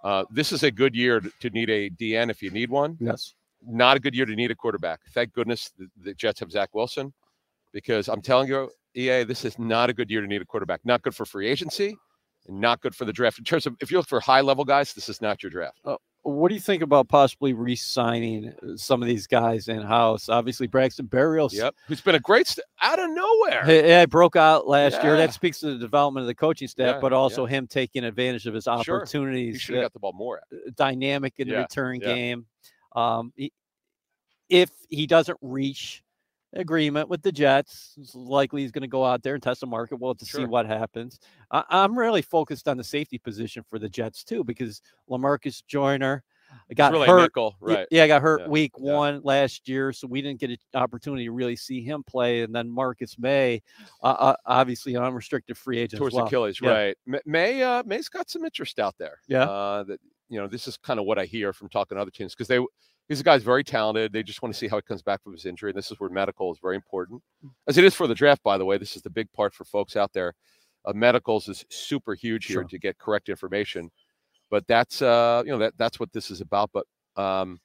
uh, 0.05 0.25
this 0.31 0.53
is 0.53 0.63
a 0.63 0.71
good 0.71 0.95
year 0.95 1.21
to, 1.21 1.31
to 1.41 1.51
need 1.51 1.71
a 1.71 1.89
DN 1.89 2.31
if 2.31 2.43
you 2.43 2.51
need 2.51 2.69
one 2.71 2.99
Yes. 3.01 3.35
not 3.67 3.97
a 3.97 4.01
good 4.01 4.15
year 4.15 4.27
to 4.27 4.37
need 4.37 4.51
a 4.51 4.55
quarterback. 4.55 5.01
Thank 5.15 5.33
goodness 5.33 5.73
the, 5.79 5.89
the 6.03 6.13
Jets 6.13 6.41
have 6.41 6.51
Zach 6.51 6.69
Wilson, 6.75 7.15
because 7.73 8.09
I'm 8.09 8.21
telling 8.21 8.49
you, 8.49 8.71
EA, 8.95 9.25
this 9.25 9.45
is 9.47 9.59
not 9.59 9.89
a 9.89 9.95
good 9.95 10.11
year 10.11 10.21
to 10.21 10.27
need 10.27 10.43
a 10.43 10.45
quarterback. 10.45 10.81
Not 10.85 11.01
good 11.03 11.15
for 11.15 11.25
free 11.25 11.49
agency, 11.49 11.97
and 12.47 12.61
not 12.61 12.83
good 12.83 12.95
for 12.95 13.07
the 13.07 13.13
draft. 13.13 13.39
In 13.39 13.45
terms 13.45 13.67
of 13.67 13.75
if 13.81 13.91
you 13.91 13.97
look 13.97 14.07
for 14.09 14.21
high 14.21 14.43
level 14.43 14.67
guys, 14.67 14.93
this 14.93 15.09
is 15.09 15.23
not 15.23 15.43
your 15.43 15.49
draft. 15.51 15.81
What 16.29 16.49
do 16.49 16.55
you 16.57 16.61
think 16.61 16.83
about 16.83 17.09
possibly 17.09 17.53
re-signing 17.53 18.53
uh, 18.61 18.77
some 18.77 19.01
of 19.01 19.07
these 19.07 19.29
guys 19.29 19.69
in 19.69 19.81
house? 19.83 20.29
Obviously, 20.29 20.67
Braxton 20.67 21.07
Berrios. 21.07 21.53
Yep, 21.53 21.75
who's 21.87 22.01
been 22.01 22.17
a 22.17 22.21
great 22.21 22.49
st- 22.49 22.65
out 22.83 22.99
of 22.99 23.09
nowhere. 23.11 23.63
Yeah, 23.87 24.07
broke 24.07 24.35
out 24.35 24.67
last 24.67 25.01
year. 25.05 25.17
That 25.17 25.33
speaks 25.33 25.61
to 25.61 25.67
the 25.67 25.79
development 25.79 26.23
of 26.23 26.27
the 26.27 26.35
coaching 26.35 26.67
staff, 26.67 26.97
Yeah, 26.97 27.01
but 27.01 27.13
also 27.13 27.47
him 27.47 27.69
taking 27.69 28.03
advantage 28.03 28.47
of 28.49 28.55
his 28.55 28.67
opportunities. 28.67 29.07
Sure. 29.07 29.53
He 29.53 29.59
should 29.59 29.75
have 29.77 29.83
uh, 29.83 29.85
got 29.85 29.93
the 29.93 29.99
ball 30.01 30.13
more. 30.15 30.41
dynamic 30.75 31.35
in 31.39 31.47
the 31.47 31.55
Yeah, 31.55 31.61
return 31.61 32.01
yeah. 32.01 32.15
game. 32.15 32.47
Um, 32.97 33.33
he- 33.37 33.53
if 34.49 34.71
he 34.89 35.07
doesn't 35.07 35.39
reach 35.43 36.03
agreement 36.57 37.09
with 37.09 37.23
the 37.23 37.33
Jets, 37.33 37.95
it's 38.01 38.15
likely 38.15 38.63
he's 38.63 38.73
going 38.73 38.83
to 38.83 38.89
go 38.89 39.05
out 39.05 39.23
there 39.23 39.35
and 39.35 39.43
test 39.43 39.61
the 39.61 39.67
market. 39.67 39.97
We'll 40.01 40.11
have 40.11 40.19
to 40.19 40.25
see 40.27 40.45
what 40.45 40.67
happens. 40.67 41.19
I, 41.51 41.65
I'm 41.69 41.99
really 41.99 42.23
focused 42.23 42.69
on 42.69 42.77
the 42.77 42.85
safety 42.85 43.19
position 43.19 43.65
for 43.69 43.79
the 43.79 43.89
Jets 43.89 44.25
too, 44.25 44.45
because 44.45 44.81
Lamarcus 45.11 45.63
Joyner 45.67 46.23
got 46.75 46.93
really 46.93 47.09
hurt. 47.09 47.23
nickel, 47.23 47.57
right? 47.61 47.87
Yeah, 47.91 48.07
got 48.07 48.23
hurt 48.23 48.41
Yeah, 48.43 48.49
week 48.49 48.73
yeah. 48.79 48.95
one 48.95 49.21
last 49.25 49.69
year, 49.69 49.93
so 49.93 50.07
we 50.07 50.23
didn't 50.23 50.41
get 50.41 50.51
an 50.51 50.59
opportunity 50.75 51.25
to 51.25 51.33
really 51.33 51.57
see 51.57 51.83
him 51.83 52.03
play. 52.05 52.43
And 52.43 52.55
then 52.55 52.71
Marcus 52.71 53.19
Maye, 53.19 53.63
uh, 54.03 54.07
uh, 54.07 54.37
obviously 54.47 54.95
an 54.95 55.03
unrestricted 55.03 55.57
free 55.59 55.79
agent 55.79 55.99
Towards 55.99 56.15
well. 56.15 56.27
Achilles, 56.27 56.61
Yeah. 56.61 56.71
right? 56.71 56.97
May 57.25 57.63
uh, 57.63 57.83
Maye's 57.85 58.09
got 58.09 58.31
some 58.31 58.45
interest 58.45 58.79
out 58.79 58.95
there. 58.99 59.19
Yeah. 59.29 59.45
uh, 59.45 59.83
that 59.85 60.01
you 60.29 60.41
know 60.41 60.49
this 60.49 60.67
is 60.67 60.77
kind 60.77 60.99
of 60.99 61.07
what 61.07 61.19
I 61.19 61.25
hear 61.25 61.53
from 61.53 61.69
talking 61.69 61.97
to 61.97 62.03
other 62.03 62.11
teams 62.11 62.35
because 62.35 62.49
they 62.49 62.59
he's 63.09 63.21
a 63.21 63.25
guy's 63.25 63.43
very 63.43 63.63
talented. 63.65 64.13
They 64.13 64.23
just 64.23 64.43
want 64.43 64.53
to 64.55 64.59
see 64.59 64.69
how 64.69 64.77
he 64.77 64.83
comes 64.83 65.03
back 65.03 65.23
from 65.23 65.33
his 65.33 65.47
injury, 65.47 65.71
and 65.71 65.79
this 65.79 65.91
is 65.91 65.99
where 66.01 66.11
medical 66.11 66.53
is 66.53 66.59
very 66.61 66.77
important, 66.77 67.23
Mm. 67.45 67.51
as 67.69 67.79
it 67.79 67.85
is 67.85 67.95
for 67.95 68.07
the 68.07 68.15
draft. 68.15 68.43
By 68.43 68.59
the 68.59 68.65
way, 68.65 68.79
this 68.79 68.97
is 68.97 69.03
the 69.03 69.11
big 69.11 69.31
part 69.33 69.55
for 69.55 69.65
folks 69.65 69.97
out 69.97 70.13
there. 70.13 70.35
Uh, 70.85 70.93
medicals 70.93 71.49
is 71.49 71.65
super 71.69 72.15
huge 72.15 72.47
here 72.47 72.57
Sure. 72.61 72.65
to 72.65 72.79
get 72.79 72.97
correct 72.99 73.29
information, 73.29 73.91
but 74.51 74.67
that's 74.69 75.03
uh, 75.03 75.43
you 75.45 75.51
know 75.53 75.59
that 75.59 75.75
that's 75.77 75.99
what 75.99 76.13
this 76.13 76.31
is 76.31 76.41
about. 76.41 76.71
But 76.73 76.87
um, 77.17 77.61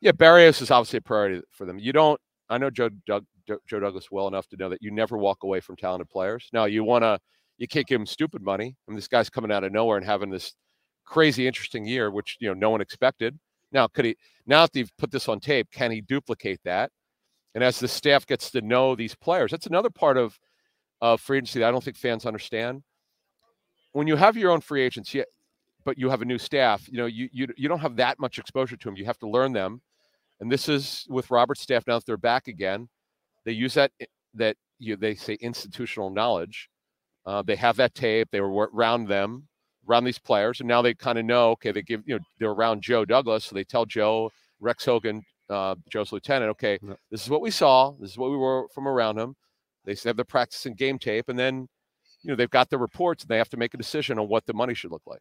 yeah, 0.00 0.12
Berrios 0.12 0.60
is 0.62 0.70
obviously 0.70 0.98
a 0.98 1.02
priority 1.02 1.40
for 1.50 1.64
them. 1.66 1.78
You 1.78 1.92
don't. 1.92 2.20
I 2.50 2.58
know 2.58 2.68
Joe 2.70 2.88
Doug, 3.06 3.24
Joe 3.46 3.58
Joe 3.66 3.80
Douglas 3.80 4.10
well 4.10 4.28
enough 4.28 4.46
to 4.48 4.56
know 4.56 4.68
that 4.68 4.82
you 4.82 4.90
never 4.90 5.16
walk 5.16 5.42
away 5.44 5.60
from 5.60 5.76
talented 5.76 6.08
players. 6.10 6.48
Now 6.52 6.64
you 6.66 6.84
want 6.84 7.02
to. 7.04 7.18
You 7.58 7.68
can't 7.68 7.86
give 7.86 8.00
him 8.00 8.06
stupid 8.06 8.42
money. 8.42 8.74
I 8.86 8.90
mean, 8.90 8.96
this 8.96 9.08
guy's 9.08 9.28
coming 9.30 9.52
out 9.52 9.64
of 9.64 9.72
nowhere 9.72 9.96
and 9.98 10.04
having 10.06 10.30
this 10.30 10.54
crazy 11.04 11.46
interesting 11.46 11.84
year, 11.86 12.10
which 12.10 12.36
you 12.40 12.48
know 12.48 12.54
no 12.54 12.70
one 12.70 12.80
expected. 12.80 13.38
Now, 13.72 13.86
could 13.86 14.04
he? 14.04 14.16
Now 14.46 14.62
that 14.62 14.72
they've 14.72 14.90
put 14.98 15.10
this 15.10 15.28
on 15.28 15.40
tape, 15.40 15.68
can 15.70 15.90
he 15.90 16.00
duplicate 16.00 16.60
that? 16.64 16.90
And 17.54 17.64
as 17.64 17.80
the 17.80 17.88
staff 17.88 18.26
gets 18.26 18.50
to 18.52 18.60
know 18.60 18.94
these 18.94 19.14
players, 19.14 19.50
that's 19.50 19.66
another 19.66 19.90
part 19.90 20.16
of 20.16 20.38
of 21.00 21.20
free 21.20 21.38
agency 21.38 21.60
that 21.60 21.68
I 21.68 21.70
don't 21.70 21.82
think 21.82 21.96
fans 21.96 22.26
understand. 22.26 22.82
When 23.92 24.06
you 24.06 24.16
have 24.16 24.36
your 24.36 24.50
own 24.50 24.60
free 24.60 24.82
agents, 24.82 25.14
but 25.84 25.98
you 25.98 26.10
have 26.10 26.22
a 26.22 26.26
new 26.26 26.38
staff, 26.38 26.86
you 26.88 26.98
know, 26.98 27.06
you 27.06 27.28
you 27.32 27.48
you 27.56 27.68
don't 27.68 27.80
have 27.80 27.96
that 27.96 28.18
much 28.18 28.38
exposure 28.38 28.76
to 28.76 28.84
them. 28.84 28.96
You 28.96 29.06
have 29.06 29.18
to 29.18 29.28
learn 29.28 29.52
them, 29.52 29.80
and 30.40 30.50
this 30.50 30.68
is 30.68 31.06
with 31.08 31.30
Robert's 31.30 31.60
staff 31.60 31.84
now 31.86 31.98
that 31.98 32.06
they're 32.06 32.16
back 32.16 32.48
again. 32.48 32.88
They 33.44 33.52
use 33.52 33.74
that 33.74 33.92
that 34.34 34.56
you 34.78 34.96
they 34.96 35.14
say 35.14 35.34
institutional 35.40 36.10
knowledge. 36.10 36.68
Uh, 37.26 37.42
they 37.42 37.56
have 37.56 37.76
that 37.76 37.94
tape. 37.94 38.28
They 38.30 38.40
were 38.40 38.70
around 38.74 39.08
them, 39.08 39.48
around 39.90 40.04
these 40.04 40.18
players, 40.18 40.60
and 40.60 40.68
now 40.68 40.80
they 40.82 40.94
kind 40.94 41.18
of 41.18 41.24
know. 41.24 41.50
Okay, 41.52 41.72
they 41.72 41.82
give 41.82 42.02
you 42.06 42.16
know 42.18 42.24
they're 42.38 42.50
around 42.50 42.82
Joe 42.82 43.04
Douglas, 43.04 43.44
so 43.44 43.54
they 43.54 43.64
tell 43.64 43.84
Joe 43.84 44.30
Rex 44.60 44.84
Hogan, 44.84 45.22
uh, 45.48 45.74
Joe's 45.90 46.12
lieutenant. 46.12 46.50
Okay, 46.50 46.78
this 47.10 47.22
is 47.22 47.30
what 47.30 47.40
we 47.40 47.50
saw. 47.50 47.92
This 48.00 48.10
is 48.10 48.18
what 48.18 48.30
we 48.30 48.36
were 48.36 48.66
from 48.74 48.86
around 48.86 49.18
him. 49.18 49.34
They 49.84 49.96
have 50.04 50.16
the 50.16 50.24
practice 50.24 50.66
and 50.66 50.76
game 50.76 50.98
tape, 50.98 51.28
and 51.28 51.38
then 51.38 51.68
you 52.22 52.30
know 52.30 52.36
they've 52.36 52.50
got 52.50 52.70
the 52.70 52.78
reports, 52.78 53.24
and 53.24 53.28
they 53.28 53.38
have 53.38 53.48
to 53.50 53.56
make 53.56 53.74
a 53.74 53.78
decision 53.78 54.18
on 54.18 54.28
what 54.28 54.46
the 54.46 54.54
money 54.54 54.74
should 54.74 54.90
look 54.92 55.02
like. 55.06 55.20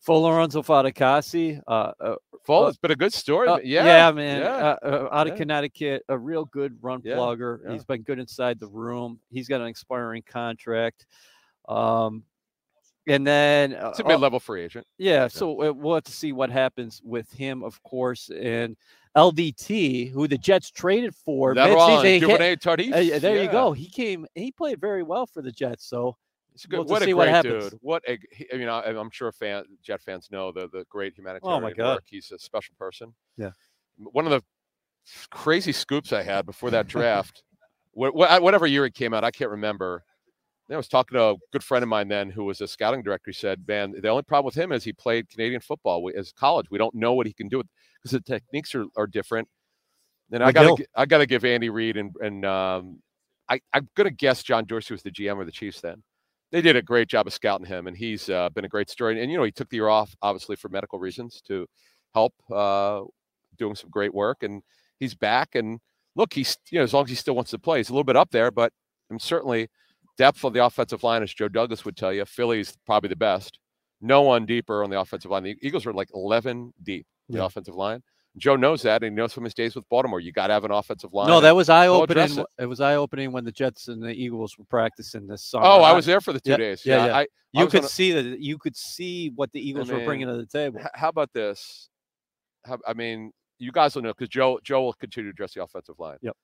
For 0.00 0.16
Lorenzo 0.16 0.62
Fatukasi, 0.62 1.60
uh, 1.66 1.92
uh, 2.00 2.14
Full, 2.44 2.64
Uh, 2.64 2.68
it's 2.68 2.78
been 2.78 2.92
a 2.92 2.96
good 2.96 3.12
story. 3.12 3.48
Uh, 3.48 3.56
but 3.56 3.66
yeah, 3.66 4.10
man. 4.12 4.40
yeah. 4.42 4.48
Uh, 4.48 4.76
uh, 4.82 5.08
out 5.12 5.26
of 5.26 5.32
yeah. 5.34 5.38
Connecticut, 5.38 6.02
a 6.08 6.16
real 6.16 6.44
good 6.46 6.78
run 6.80 7.02
Yeah, 7.04 7.16
plugger. 7.16 7.58
yeah. 7.64 7.72
He's 7.72 7.84
been 7.84 8.02
good 8.02 8.18
inside 8.18 8.60
the 8.60 8.68
room. 8.68 9.18
He's 9.30 9.48
got 9.48 9.60
an 9.60 9.66
expiring 9.66 10.22
contract. 10.22 11.04
Um, 11.68 12.22
and 13.08 13.26
then, 13.26 13.74
uh, 13.74 13.88
it's 13.88 13.98
a 14.00 14.04
uh, 14.04 14.08
mid-level 14.08 14.38
free 14.40 14.62
agent. 14.62 14.86
yeah, 14.98 15.26
so 15.28 15.62
uh, 15.68 15.72
we'll 15.72 15.94
have 15.94 16.04
to 16.04 16.12
see 16.12 16.32
what 16.32 16.50
happens 16.50 17.00
with 17.04 17.30
him, 17.32 17.62
of 17.64 17.82
course. 17.82 18.30
And 18.30 18.76
LDT, 19.16 20.12
who 20.12 20.28
the 20.28 20.38
Jets 20.38 20.70
traded 20.70 21.14
for, 21.14 21.54
That 21.54 21.68
midseason, 21.70 22.04
he 22.14 22.20
ca- 22.20 22.26
Duvernay 22.26 22.56
Tardif. 22.56 22.94
uh, 22.94 22.98
yeah, 22.98 23.18
there 23.18 23.42
you 23.42 23.50
go. 23.50 23.72
He 23.72 23.88
came. 23.88 24.26
He 24.34 24.52
played 24.52 24.80
very 24.80 25.02
well 25.02 25.26
for 25.26 25.42
the 25.42 25.50
Jets. 25.50 25.86
So 25.86 26.16
It's 26.54 26.66
good. 26.66 26.78
We'll 26.78 26.86
to 26.86 26.92
what 26.92 27.02
a 27.02 27.04
see 27.06 27.12
great 27.12 27.18
what 27.18 27.28
happens. 27.28 27.70
dude. 27.70 27.78
What 27.82 28.02
a, 28.08 28.18
I 28.52 28.56
mean, 28.56 28.68
I, 28.68 28.82
I'm 28.84 29.10
sure 29.10 29.32
fan, 29.32 29.64
Jet 29.82 30.00
fans 30.02 30.28
know 30.30 30.52
the 30.52 30.68
the 30.68 30.84
great 30.88 31.14
humanitarian 31.16 31.58
Oh 31.58 31.60
my 31.60 31.72
God. 31.72 31.94
work. 31.96 32.04
He's 32.06 32.30
a 32.30 32.38
special 32.38 32.74
person. 32.78 33.14
Yeah. 33.36 33.50
One 33.96 34.26
of 34.26 34.30
the 34.30 34.42
crazy 35.30 35.72
scoops 35.72 36.12
I 36.12 36.22
had 36.22 36.46
before 36.46 36.70
that 36.70 36.86
draft, 36.94 37.42
wh- 37.98 38.10
wh- 38.12 38.42
whatever 38.42 38.66
year 38.66 38.84
it 38.84 38.94
came 38.94 39.14
out, 39.14 39.24
I 39.24 39.30
can't 39.30 39.50
remember. 39.50 40.04
I 40.70 40.76
was 40.76 40.88
talking 40.88 41.16
to 41.16 41.30
a 41.30 41.34
good 41.52 41.64
friend 41.64 41.82
of 41.82 41.88
mine 41.88 42.08
then 42.08 42.30
who 42.30 42.44
was 42.44 42.60
a 42.60 42.68
scouting 42.68 43.02
director. 43.02 43.30
He 43.30 43.34
said, 43.34 43.64
"Man, 43.66 43.94
the 43.98 44.08
only 44.08 44.22
problem 44.22 44.44
with 44.46 44.54
him 44.54 44.70
is 44.72 44.84
he 44.84 44.92
played 44.92 45.28
Canadian 45.30 45.60
football 45.60 46.02
we- 46.02 46.14
as 46.14 46.32
college. 46.32 46.70
We 46.70 46.78
don't 46.78 46.94
know 46.94 47.14
what 47.14 47.26
he 47.26 47.32
can 47.32 47.48
do 47.48 47.62
because 48.02 48.12
the 48.12 48.20
techniques 48.20 48.74
are, 48.74 48.86
are 48.96 49.06
different." 49.06 49.48
And 50.30 50.42
I 50.44 50.52
got 50.52 50.80
I 50.94 51.06
got 51.06 51.18
to 51.18 51.26
give 51.26 51.44
Andy 51.44 51.70
Reid 51.70 51.96
and 51.96 52.14
and 52.20 52.44
um, 52.44 53.02
I 53.48 53.60
I'm 53.72 53.88
gonna 53.94 54.10
guess 54.10 54.42
John 54.42 54.66
Dorsey 54.66 54.94
was 54.94 55.02
the 55.02 55.10
GM 55.10 55.40
of 55.40 55.46
the 55.46 55.52
Chiefs 55.52 55.80
then. 55.80 56.02
They 56.52 56.60
did 56.62 56.76
a 56.76 56.82
great 56.82 57.08
job 57.08 57.26
of 57.26 57.32
scouting 57.32 57.66
him, 57.66 57.86
and 57.86 57.96
he's 57.96 58.28
uh, 58.28 58.48
been 58.50 58.64
a 58.64 58.68
great 58.68 58.90
story. 58.90 59.20
And 59.20 59.30
you 59.30 59.38
know, 59.38 59.44
he 59.44 59.52
took 59.52 59.68
the 59.70 59.76
year 59.76 59.88
off 59.88 60.14
obviously 60.22 60.56
for 60.56 60.68
medical 60.68 60.98
reasons 60.98 61.40
to 61.46 61.66
help 62.14 62.34
uh, 62.52 63.02
doing 63.56 63.74
some 63.74 63.90
great 63.90 64.14
work, 64.14 64.42
and 64.42 64.62
he's 64.98 65.14
back. 65.14 65.54
And 65.54 65.80
look, 66.14 66.34
he's 66.34 66.58
you 66.70 66.78
know 66.78 66.84
as 66.84 66.92
long 66.92 67.04
as 67.04 67.10
he 67.10 67.16
still 67.16 67.34
wants 67.34 67.50
to 67.52 67.58
play, 67.58 67.78
he's 67.78 67.88
a 67.88 67.92
little 67.92 68.04
bit 68.04 68.16
up 68.16 68.30
there, 68.30 68.50
but 68.50 68.72
I'm 69.10 69.18
certainly 69.18 69.68
depth 70.18 70.44
of 70.44 70.52
the 70.52 70.64
offensive 70.64 71.02
line, 71.02 71.22
as 71.22 71.32
Joe 71.32 71.48
Douglas 71.48 71.84
would 71.84 71.96
tell 71.96 72.12
you, 72.12 72.24
Philly's 72.24 72.76
probably 72.84 73.08
the 73.08 73.16
best. 73.16 73.58
No 74.00 74.22
one 74.22 74.44
deeper 74.46 74.84
on 74.84 74.90
the 74.90 75.00
offensive 75.00 75.30
line. 75.30 75.42
The 75.44 75.56
Eagles 75.62 75.86
are 75.86 75.92
like 75.92 76.08
11 76.14 76.72
deep 76.82 77.06
on 77.30 77.36
the 77.36 77.44
offensive 77.44 77.74
line. 77.74 78.02
Joe 78.36 78.54
knows 78.54 78.82
that, 78.82 79.02
and 79.02 79.12
he 79.12 79.16
knows 79.16 79.32
from 79.32 79.42
his 79.44 79.54
days 79.54 79.74
with 79.74 79.88
Baltimore. 79.88 80.20
You 80.20 80.30
got 80.30 80.46
to 80.48 80.52
have 80.52 80.64
an 80.64 80.70
offensive 80.70 81.12
line. 81.12 81.26
no, 81.28 81.40
that 81.40 81.56
was 81.56 81.68
eye 81.68 81.86
address 81.86 82.30
opening. 82.30 82.44
It. 82.60 82.66
was 82.66 82.80
eye 82.80 82.94
opening 82.94 83.32
when 83.32 83.44
the 83.44 83.50
Jets 83.50 83.88
and 83.88 84.00
the 84.00 84.10
Eagles 84.12 84.56
were 84.56 84.64
practicing 84.66 85.26
this 85.26 85.44
summer. 85.44 85.64
Oh, 85.66 85.82
I 85.82 85.92
was 85.92 86.06
there 86.06 86.20
for 86.20 86.32
the 86.32 86.40
two 86.40 86.52
yeah, 86.52 86.56
days. 86.56 86.82
yeah, 86.86 86.96
Yeah, 86.98 87.06
yeah. 87.06 87.16
I, 87.16 87.20
I 87.22 87.26
You 87.52 87.64
was 87.64 87.72
could 87.72 87.80
on 87.80 87.86
a- 87.86 87.88
see 87.88 88.12
that. 88.12 88.40
You 88.40 88.58
could 88.58 88.76
see 88.76 89.32
what 89.34 89.50
the 89.52 89.60
Eagles 89.66 89.90
were 89.90 90.04
bringing 90.04 90.28
to 90.28 90.36
the 90.36 90.46
table. 90.46 90.80
How 90.94 91.08
about 91.08 91.32
this? 91.32 91.88
How, 92.64 92.78
I 92.86 92.92
mean, 92.92 93.32
you 93.58 93.72
guys 93.72 93.94
will 93.96 94.02
know 94.02 94.12
because 94.12 94.28
Joe 94.28 94.60
Joe 94.62 94.82
will 94.82 94.92
continue 94.92 95.30
to 95.30 95.34
address 95.34 95.54
the 95.54 95.62
offensive 95.64 95.98
line. 95.98 96.18
Yep. 96.22 96.36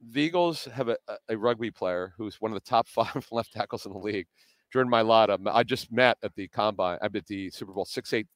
The 0.00 0.22
Eagles 0.22 0.64
have 0.72 0.88
a, 0.88 0.96
a- 1.28 1.36
rugby 1.36 1.70
player 1.70 2.12
who's 2.16 2.40
one 2.40 2.50
of 2.52 2.54
the 2.54 2.68
top 2.68 2.88
five 2.98 3.26
left 3.30 3.52
tackles 3.52 3.86
in 3.86 3.92
the 3.92 3.98
league, 3.98 4.26
Jordan 4.72 4.90
Mailata. 4.92 5.38
I 5.52 5.62
just 5.62 5.92
met 5.92 6.16
at 6.22 6.34
the 6.34 6.48
combine. 6.48 6.98
I'm 7.02 7.14
at 7.14 7.26
the 7.26 7.50
Super 7.50 7.72
Bowl 7.72 7.84
six 7.84 8.12
eight, 8.12 8.26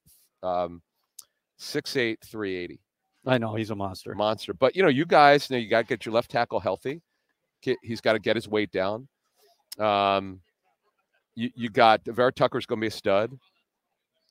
um, 0.43 0.83
six 1.57 1.97
eight 1.97 2.19
three 2.25 2.57
eighty 2.57 2.81
I 3.27 3.39
know 3.39 3.55
he's 3.55 3.71
a 3.71 3.75
monster. 3.75 4.15
monster. 4.15 4.53
But 4.53 4.77
you 4.77 4.83
know, 4.83 4.89
you 4.91 5.07
guys, 5.07 5.49
you 5.49 5.57
know, 5.57 5.61
you 5.61 5.69
got 5.71 5.81
to 5.81 5.87
get 5.87 6.05
your 6.05 6.15
left 6.15 6.31
tackle 6.31 6.61
healthy. 6.61 7.01
He's 7.83 8.03
got 8.03 8.13
to 8.13 8.19
get 8.19 8.37
his 8.37 8.47
weight 8.47 8.71
down. 8.71 9.09
Um, 9.79 10.41
you, 11.35 11.51
you 11.55 11.71
got 11.71 12.05
Vera 12.05 12.31
Tucker's 12.31 12.67
going 12.67 12.79
to 12.79 12.85
be 12.85 12.89
a 12.89 12.91
stud. 12.91 13.33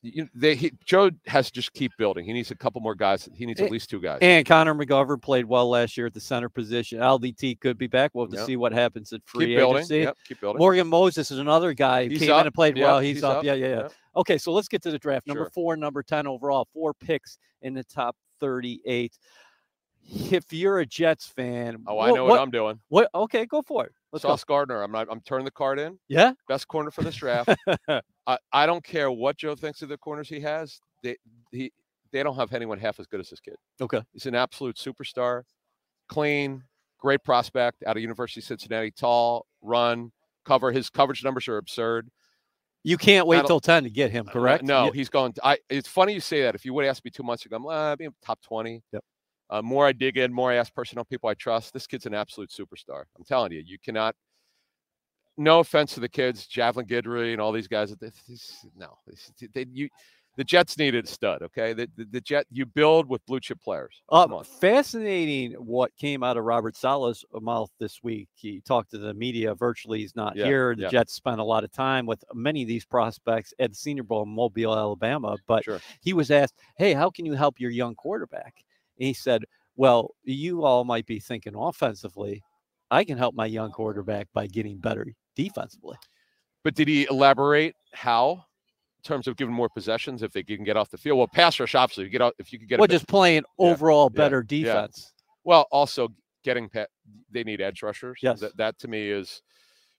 You, 0.06 0.28
they, 0.34 0.54
he, 0.54 0.70
Joe 0.84 1.10
has 1.26 1.46
to 1.46 1.52
just 1.52 1.72
keep 1.72 1.96
building. 1.96 2.26
He 2.26 2.34
needs 2.34 2.50
a 2.50 2.54
couple 2.54 2.80
more 2.82 2.94
guys. 2.94 3.26
He 3.34 3.46
needs 3.46 3.58
at 3.60 3.70
least 3.70 3.88
two 3.88 4.00
guys. 4.00 4.18
And 4.20 4.44
Connor 4.46 4.74
McGovern 4.74 5.22
played 5.22 5.46
well 5.46 5.68
last 5.70 5.96
year 5.96 6.06
at 6.06 6.12
the 6.12 6.20
center 6.20 6.50
position. 6.50 6.98
LDT 7.00 7.58
could 7.60 7.78
be 7.78 7.86
back. 7.86 8.10
We'll 8.12 8.26
have 8.26 8.32
to 8.32 8.36
Yep. 8.38 8.46
see 8.46 8.56
what 8.56 8.72
happens 8.72 9.12
at 9.14 9.22
free 9.24 9.46
keep 9.46 9.56
building. 9.56 9.78
agency. 9.78 9.98
Yep, 10.00 10.16
keep 10.28 10.40
building. 10.42 10.58
Morgan 10.58 10.86
Moses 10.88 11.30
is 11.30 11.38
another 11.38 11.72
guy 11.72 12.04
who 12.04 12.10
He's 12.10 12.18
came 12.20 12.32
up. 12.32 12.40
in 12.42 12.46
and 12.48 12.54
played 12.54 12.76
Yep, 12.76 12.86
well. 12.86 13.00
He's, 13.00 13.24
up. 13.24 13.42
Yeah, 13.44 13.54
yeah, 13.54 13.66
yeah. 13.66 13.76
Yep. 13.76 13.92
Okay, 14.16 14.36
so 14.38 14.52
let's 14.52 14.68
get 14.68 14.82
to 14.82 14.90
the 14.90 14.98
draft. 14.98 15.26
Number 15.26 15.44
Sure. 15.44 15.50
four, 15.54 15.76
number 15.78 16.02
10 16.02 16.26
overall, 16.26 16.68
four 16.74 16.92
picks 16.92 17.38
in 17.62 17.72
the 17.72 17.82
top 17.84 18.14
38. 18.40 19.18
If 20.30 20.52
you're 20.52 20.80
a 20.80 20.86
Jets 20.86 21.26
fan, 21.28 21.82
Oh, 21.86 21.98
I 21.98 22.10
know 22.12 22.26
what, 22.26 22.38
I'm 22.38 22.50
doing. 22.50 22.78
what- 22.88 23.08
okay, 23.14 23.46
go 23.46 23.62
for 23.62 23.86
it. 23.86 23.92
Let's 24.12 24.22
go. 24.22 24.36
Gardner. 24.46 24.82
I'm 24.82 24.92
not. 24.92 25.08
I'm 25.10 25.20
turning 25.22 25.44
the 25.46 25.50
card 25.50 25.78
in. 25.80 25.98
Yeah. 26.08 26.34
Best 26.46 26.68
corner 26.68 26.90
for 26.92 27.02
this 27.02 27.16
draft. 27.16 27.48
I, 28.26 28.38
I 28.52 28.66
don't 28.66 28.82
care 28.84 29.10
what 29.10 29.36
Joe 29.36 29.54
thinks 29.54 29.82
of 29.82 29.88
the 29.88 29.98
corners 29.98 30.28
he 30.28 30.40
has. 30.40 30.80
They 31.02 31.16
he 31.52 31.72
they 32.12 32.22
don't 32.22 32.36
have 32.36 32.52
anyone 32.52 32.78
half 32.78 32.98
as 33.00 33.06
good 33.06 33.20
as 33.20 33.28
this 33.30 33.40
kid. 33.40 33.56
Okay. 33.80 34.02
He's 34.12 34.26
an 34.26 34.34
absolute 34.34 34.76
superstar, 34.76 35.42
clean, 36.08 36.62
great 36.98 37.22
prospect 37.24 37.82
out 37.86 37.96
of 37.96 38.02
University 38.02 38.40
of 38.40 38.44
Cincinnati, 38.44 38.90
tall, 38.90 39.46
run, 39.62 40.12
cover. 40.44 40.72
His 40.72 40.88
coverage 40.90 41.24
numbers 41.24 41.48
are 41.48 41.56
absurd. 41.58 42.08
You 42.86 42.98
can't 42.98 43.26
wait 43.26 43.46
till 43.46 43.60
10 43.60 43.84
to 43.84 43.90
get 43.90 44.10
him, 44.10 44.28
Uh, 44.28 44.32
correct? 44.32 44.62
no, 44.62 44.86
Yeah. 44.86 44.90
he's 44.92 45.08
going. 45.08 45.34
I. 45.42 45.58
It's 45.70 45.88
funny 45.88 46.12
you 46.12 46.20
say 46.20 46.42
that. 46.42 46.54
If 46.54 46.64
you 46.66 46.74
would 46.74 46.84
ask 46.84 47.02
me 47.04 47.10
two 47.10 47.22
months 47.22 47.46
ago, 47.46 47.56
I'm 47.56 47.64
like, 47.64 47.76
uh, 47.76 47.96
being 47.96 48.14
top 48.24 48.40
twenty. 48.42 48.82
Yep. 48.92 49.04
Uh, 49.50 49.62
more 49.62 49.86
I 49.86 49.92
dig 49.92 50.16
in, 50.18 50.32
more 50.32 50.50
I 50.50 50.56
ask 50.56 50.72
personnel 50.74 51.04
people 51.04 51.28
I 51.30 51.34
trust. 51.34 51.72
This 51.72 51.86
kid's 51.86 52.04
an 52.06 52.14
absolute 52.14 52.50
superstar. 52.50 53.04
I'm 53.16 53.24
telling 53.24 53.52
you, 53.52 53.62
you 53.64 53.78
cannot. 53.78 54.14
No 55.36 55.60
offense 55.60 55.94
to 55.94 56.00
the 56.00 56.08
kids, 56.08 56.46
Javelin 56.46 56.86
Guidry 56.86 57.32
and 57.32 57.40
all 57.40 57.52
these 57.52 57.68
guys. 57.68 57.94
this- 57.96 58.66
No, 58.76 58.98
they, 59.52 59.66
you, 59.72 59.88
the 60.36 60.44
Jets 60.44 60.78
needed 60.78 61.04
a 61.04 61.08
stud. 61.08 61.42
Okay, 61.42 61.72
the, 61.72 61.88
the, 61.96 62.04
the 62.06 62.20
Jet 62.20 62.46
you 62.50 62.66
build 62.66 63.08
with 63.08 63.24
blue 63.26 63.40
chip 63.40 63.60
players. 63.60 64.02
Uh, 64.08 64.42
fascinating 64.42 65.52
what 65.52 65.96
came 65.96 66.22
out 66.22 66.36
of 66.36 66.44
Robert 66.44 66.76
Saleh's 66.76 67.24
mouth 67.40 67.70
this 67.78 68.00
week. 68.02 68.28
He 68.34 68.60
talked 68.60 68.90
to 68.92 68.98
the 68.98 69.14
media 69.14 69.54
virtually. 69.54 70.00
He's 70.00 70.16
not 70.16 70.36
Yeah, 70.36 70.44
here. 70.46 70.74
The 70.76 70.82
yeah. 70.82 70.88
Jets 70.88 71.14
spent 71.14 71.40
a 71.40 71.44
lot 71.44 71.64
of 71.64 71.72
time 71.72 72.06
with 72.06 72.24
many 72.34 72.62
of 72.62 72.68
these 72.68 72.84
prospects 72.84 73.52
at 73.58 73.70
the 73.70 73.76
Senior 73.76 74.02
Bowl 74.02 74.22
in 74.24 74.28
Mobile, 74.28 74.76
Alabama. 74.76 75.36
But 75.46 75.64
Sure. 75.64 75.80
he 76.00 76.12
was 76.12 76.30
asked, 76.30 76.54
Hey, 76.76 76.94
how 76.94 77.10
can 77.10 77.26
you 77.26 77.34
help 77.34 77.58
your 77.60 77.70
young 77.70 77.94
quarterback? 77.94 78.54
And 78.98 79.06
he 79.06 79.14
said, 79.14 79.44
Well, 79.76 80.14
you 80.24 80.64
all 80.64 80.84
might 80.84 81.06
be 81.06 81.18
thinking 81.20 81.54
offensively. 81.56 82.42
I 82.90 83.04
can 83.04 83.18
help 83.18 83.34
my 83.34 83.46
young 83.46 83.70
quarterback 83.72 84.28
by 84.32 84.46
getting 84.46 84.78
better 84.78 85.06
defensively. 85.34 85.96
But 86.62 86.74
did 86.74 86.88
he 86.88 87.06
elaborate 87.10 87.74
how? 87.92 88.44
In 88.98 89.08
terms 89.08 89.26
of 89.26 89.36
giving 89.36 89.54
more 89.54 89.68
possessions, 89.68 90.22
if 90.22 90.32
they 90.32 90.42
can 90.42 90.64
get 90.64 90.78
off 90.78 90.88
the 90.88 90.96
field. 90.96 91.18
Well, 91.18 91.28
pass 91.28 91.60
rush, 91.60 91.74
obviously, 91.74 92.04
you 92.04 92.10
get 92.10 92.22
out 92.22 92.34
if 92.38 92.52
you 92.52 92.58
could 92.58 92.68
get. 92.68 92.78
Well, 92.78 92.88
just 92.88 93.06
playing 93.06 93.42
Yeah, 93.58 93.66
overall 93.66 94.10
yeah, 94.12 94.16
better 94.16 94.42
defense. 94.42 95.12
Well, 95.44 95.66
also 95.70 96.08
getting 96.42 96.68
pet, 96.68 96.88
they 97.30 97.44
need 97.44 97.60
edge 97.60 97.82
rushers. 97.82 98.18
Yes. 98.22 98.40
That, 98.40 98.56
that 98.56 98.78
to 98.78 98.88
me 98.88 99.10
is, 99.10 99.42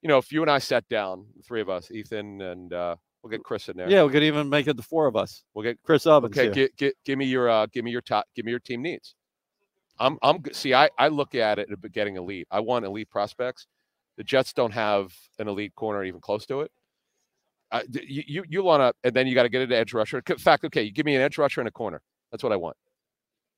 you 0.01 0.09
know, 0.09 0.17
if 0.17 0.31
you 0.31 0.41
and 0.41 0.49
I 0.49 0.57
sat 0.57 0.87
down, 0.89 1.25
the 1.35 1.43
three 1.43 1.61
of 1.61 1.69
us, 1.69 1.91
Ethan 1.91 2.41
and 2.41 2.73
uh, 2.73 2.95
we'll 3.21 3.31
get 3.31 3.43
Chris 3.43 3.69
in 3.69 3.77
there. 3.77 3.89
Yeah, 3.89 4.03
we 4.03 4.11
could 4.11 4.23
even 4.23 4.49
make 4.49 4.67
it 4.67 4.77
the 4.77 4.83
four 4.83 5.07
of 5.07 5.15
us. 5.15 5.43
We'll 5.53 5.63
get 5.63 5.81
Chris 5.83 6.05
Ovens. 6.05 6.37
okay. 6.37 6.45
here. 6.45 6.53
Get, 6.53 6.77
get, 6.77 6.95
give 7.05 7.17
me 7.17 7.25
your 7.25 7.49
uh, 7.49 7.67
give 7.67 7.83
me 7.83 7.91
your 7.91 8.01
top 8.01 8.25
give 8.35 8.45
me 8.45 8.51
your 8.51 8.59
team 8.59 8.81
needs. 8.81 9.15
I'm 9.99 10.17
I'm 10.21 10.43
see 10.51 10.73
I 10.73 10.89
I 10.97 11.07
look 11.07 11.35
at 11.35 11.59
it 11.59 11.69
at 11.71 11.91
getting 11.91 12.17
elite. 12.17 12.47
I 12.51 12.59
want 12.59 12.85
elite 12.85 13.09
prospects. 13.09 13.67
The 14.17 14.23
Jets 14.23 14.53
don't 14.53 14.71
have 14.71 15.13
an 15.39 15.47
elite 15.47 15.75
corner 15.75 16.03
even 16.03 16.21
close 16.21 16.45
to 16.47 16.61
it. 16.61 16.71
Uh, 17.71 17.81
you 17.91 18.23
you, 18.25 18.43
you 18.47 18.63
want 18.63 18.81
to, 18.81 18.93
and 19.07 19.15
then 19.15 19.27
you 19.27 19.35
got 19.35 19.43
to 19.43 19.49
get 19.49 19.61
an 19.61 19.71
edge 19.73 19.93
rusher. 19.93 20.21
In 20.25 20.37
fact, 20.37 20.63
okay, 20.65 20.83
you 20.83 20.91
give 20.91 21.05
me 21.05 21.15
an 21.15 21.21
edge 21.21 21.37
rusher 21.37 21.61
and 21.61 21.67
a 21.67 21.71
corner. 21.71 22.01
That's 22.31 22.43
what 22.43 22.51
I 22.51 22.55
want. 22.55 22.77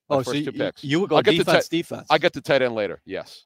My 0.10 0.18
oh, 0.18 0.22
so 0.22 0.32
first 0.32 0.40
you, 0.40 0.46
two 0.46 0.52
picks. 0.54 0.84
you 0.84 1.00
would 1.02 1.10
go 1.10 1.18
I'll 1.18 1.22
get 1.22 1.32
the 1.32 1.44
defense, 1.44 1.68
defense. 1.68 2.08
I 2.10 2.18
get 2.18 2.34
the 2.34 2.42
tight 2.42 2.62
end 2.62 2.74
later. 2.74 3.02
Yes, 3.06 3.44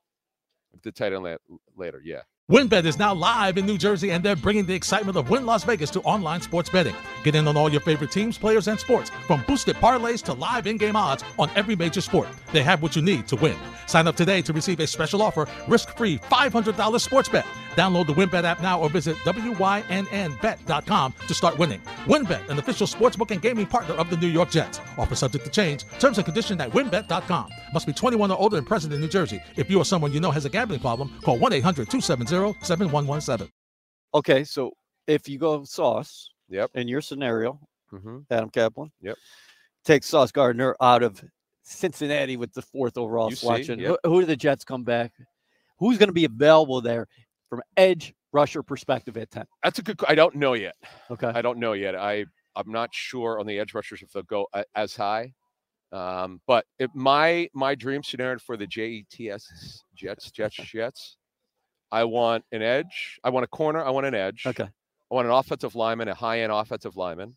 the 0.83 0.91
tight 0.91 1.13
end 1.13 1.23
la- 1.23 1.35
later. 1.75 2.01
Yeah. 2.03 2.21
WynnBet 2.49 2.83
is 2.85 2.99
now 2.99 3.13
live 3.13 3.57
in 3.57 3.65
New 3.65 3.77
Jersey, 3.77 4.11
and 4.11 4.23
they're 4.23 4.35
bringing 4.35 4.65
the 4.65 4.73
excitement 4.73 5.17
of 5.17 5.29
Wynn 5.29 5.45
Las 5.45 5.63
Vegas 5.63 5.89
to 5.91 6.01
online 6.01 6.41
sports 6.41 6.69
betting. 6.69 6.95
Get 7.23 7.35
in 7.35 7.47
on 7.47 7.55
all 7.55 7.69
your 7.69 7.81
favorite 7.81 8.11
teams, 8.11 8.37
players, 8.37 8.67
and 8.67 8.79
sports, 8.79 9.11
from 9.27 9.43
boosted 9.47 9.75
parlays 9.77 10.23
to 10.23 10.33
live 10.33 10.67
in-game 10.67 10.95
odds 10.95 11.23
on 11.37 11.49
every 11.55 11.75
major 11.75 12.01
sport. 12.01 12.27
They 12.51 12.63
have 12.63 12.81
what 12.81 12.95
you 12.95 13.01
need 13.01 13.27
to 13.27 13.35
win. 13.35 13.55
Sign 13.85 14.07
up 14.07 14.15
today 14.15 14.41
to 14.41 14.53
receive 14.53 14.79
a 14.79 14.87
special 14.87 15.21
offer, 15.21 15.47
risk-free 15.67 16.17
$500 16.17 16.99
sports 16.99 17.29
bet. 17.29 17.45
Download 17.75 18.07
the 18.07 18.13
WynnBet 18.13 18.43
app 18.43 18.61
now 18.61 18.79
or 18.79 18.89
visit 18.89 19.15
wynnbet.com 19.17 21.13
to 21.27 21.33
start 21.33 21.57
winning. 21.57 21.81
WynnBet, 22.05 22.49
an 22.49 22.59
official 22.59 22.87
sportsbook 22.87 23.31
and 23.31 23.41
gaming 23.41 23.65
partner 23.65 23.95
of 23.95 24.09
the 24.09 24.17
New 24.17 24.27
York 24.27 24.49
Jets. 24.49 24.79
Offer 24.97 25.15
subject 25.15 25.45
to 25.45 25.51
change. 25.51 25.85
Terms 25.99 26.17
and 26.17 26.25
conditions 26.25 26.59
at 26.59 26.71
wynnbet.com. 26.71 27.49
Must 27.73 27.85
be 27.85 27.93
21 27.93 28.31
or 28.31 28.39
older 28.39 28.57
and 28.57 28.65
present 28.65 28.93
in 28.93 28.99
New 28.99 29.07
Jersey. 29.07 29.39
If 29.55 29.69
you 29.69 29.77
or 29.77 29.85
someone 29.85 30.11
you 30.11 30.19
know 30.19 30.31
has 30.31 30.45
a 30.45 30.49
gambling 30.49 30.79
problem, 30.79 31.11
call 31.23 31.37
1-800-270-7117. 31.39 33.49
Okay, 34.13 34.43
so 34.43 34.71
if 35.07 35.29
you 35.29 35.39
go 35.39 35.63
Sauce 35.63 36.30
Yep. 36.51 36.71
in 36.75 36.87
your 36.87 37.01
scenario, 37.01 37.59
Mm-hmm. 37.93 38.19
Adam 38.29 38.49
Caplan, 38.49 38.89
Yep. 39.01 39.17
take 39.83 40.03
Sauce 40.03 40.31
Gardner 40.31 40.75
out 40.79 41.03
of 41.03 41.21
Cincinnati 41.63 42.37
with 42.37 42.53
the 42.53 42.61
fourth 42.61 42.97
overall 42.97 43.29
You 43.29 43.35
see, 43.35 43.45
selection. 43.47 43.79
yep. 43.79 43.97
Who, 44.03 44.09
who 44.13 44.19
do 44.21 44.25
the 44.27 44.35
Jets 44.37 44.63
come 44.63 44.83
back? 44.83 45.11
Who's 45.79 45.97
going 45.97 46.07
to 46.09 46.13
be 46.13 46.25
available 46.25 46.79
there 46.81 47.07
from 47.49 47.61
edge 47.75 48.13
rusher 48.31 48.63
perspective 48.63 49.17
at 49.17 49.29
10? 49.31 49.45
That's 49.63 49.79
a 49.79 49.81
good. 49.81 49.99
I 50.07 50.15
don't 50.15 50.35
know 50.35 50.53
yet. 50.53 50.75
Okay. 51.09 51.27
I 51.27 51.41
don't 51.41 51.57
know 51.59 51.73
yet. 51.73 51.95
I 51.95 52.25
I'm 52.55 52.71
not 52.71 52.89
sure 52.93 53.39
on 53.39 53.45
the 53.47 53.57
edge 53.59 53.73
rushers 53.73 54.01
if 54.01 54.11
they'll 54.11 54.23
go 54.23 54.47
as 54.75 54.95
high. 54.95 55.33
Um, 55.91 56.39
but 56.47 56.65
if 56.79 56.89
my 56.93 57.49
my 57.53 57.75
dream 57.75 58.03
scenario 58.03 58.39
for 58.39 58.55
the 58.57 58.67
Jets 58.67 59.83
Jets 59.95 60.31
Jets 60.31 60.55
Jets, 60.55 61.17
I 61.91 62.03
want 62.05 62.45
an 62.53 62.61
edge. 62.61 63.19
I 63.23 63.29
want 63.31 63.43
a 63.43 63.47
corner. 63.47 63.83
I 63.83 63.89
want 63.89 64.05
an 64.05 64.15
edge. 64.15 64.43
Okay. 64.47 64.69
I 65.11 65.15
want 65.15 65.27
an 65.27 65.33
offensive 65.33 65.75
lineman, 65.75 66.07
a 66.07 66.13
high 66.13 66.39
end 66.41 66.53
offensive 66.53 66.95
lineman 66.95 67.35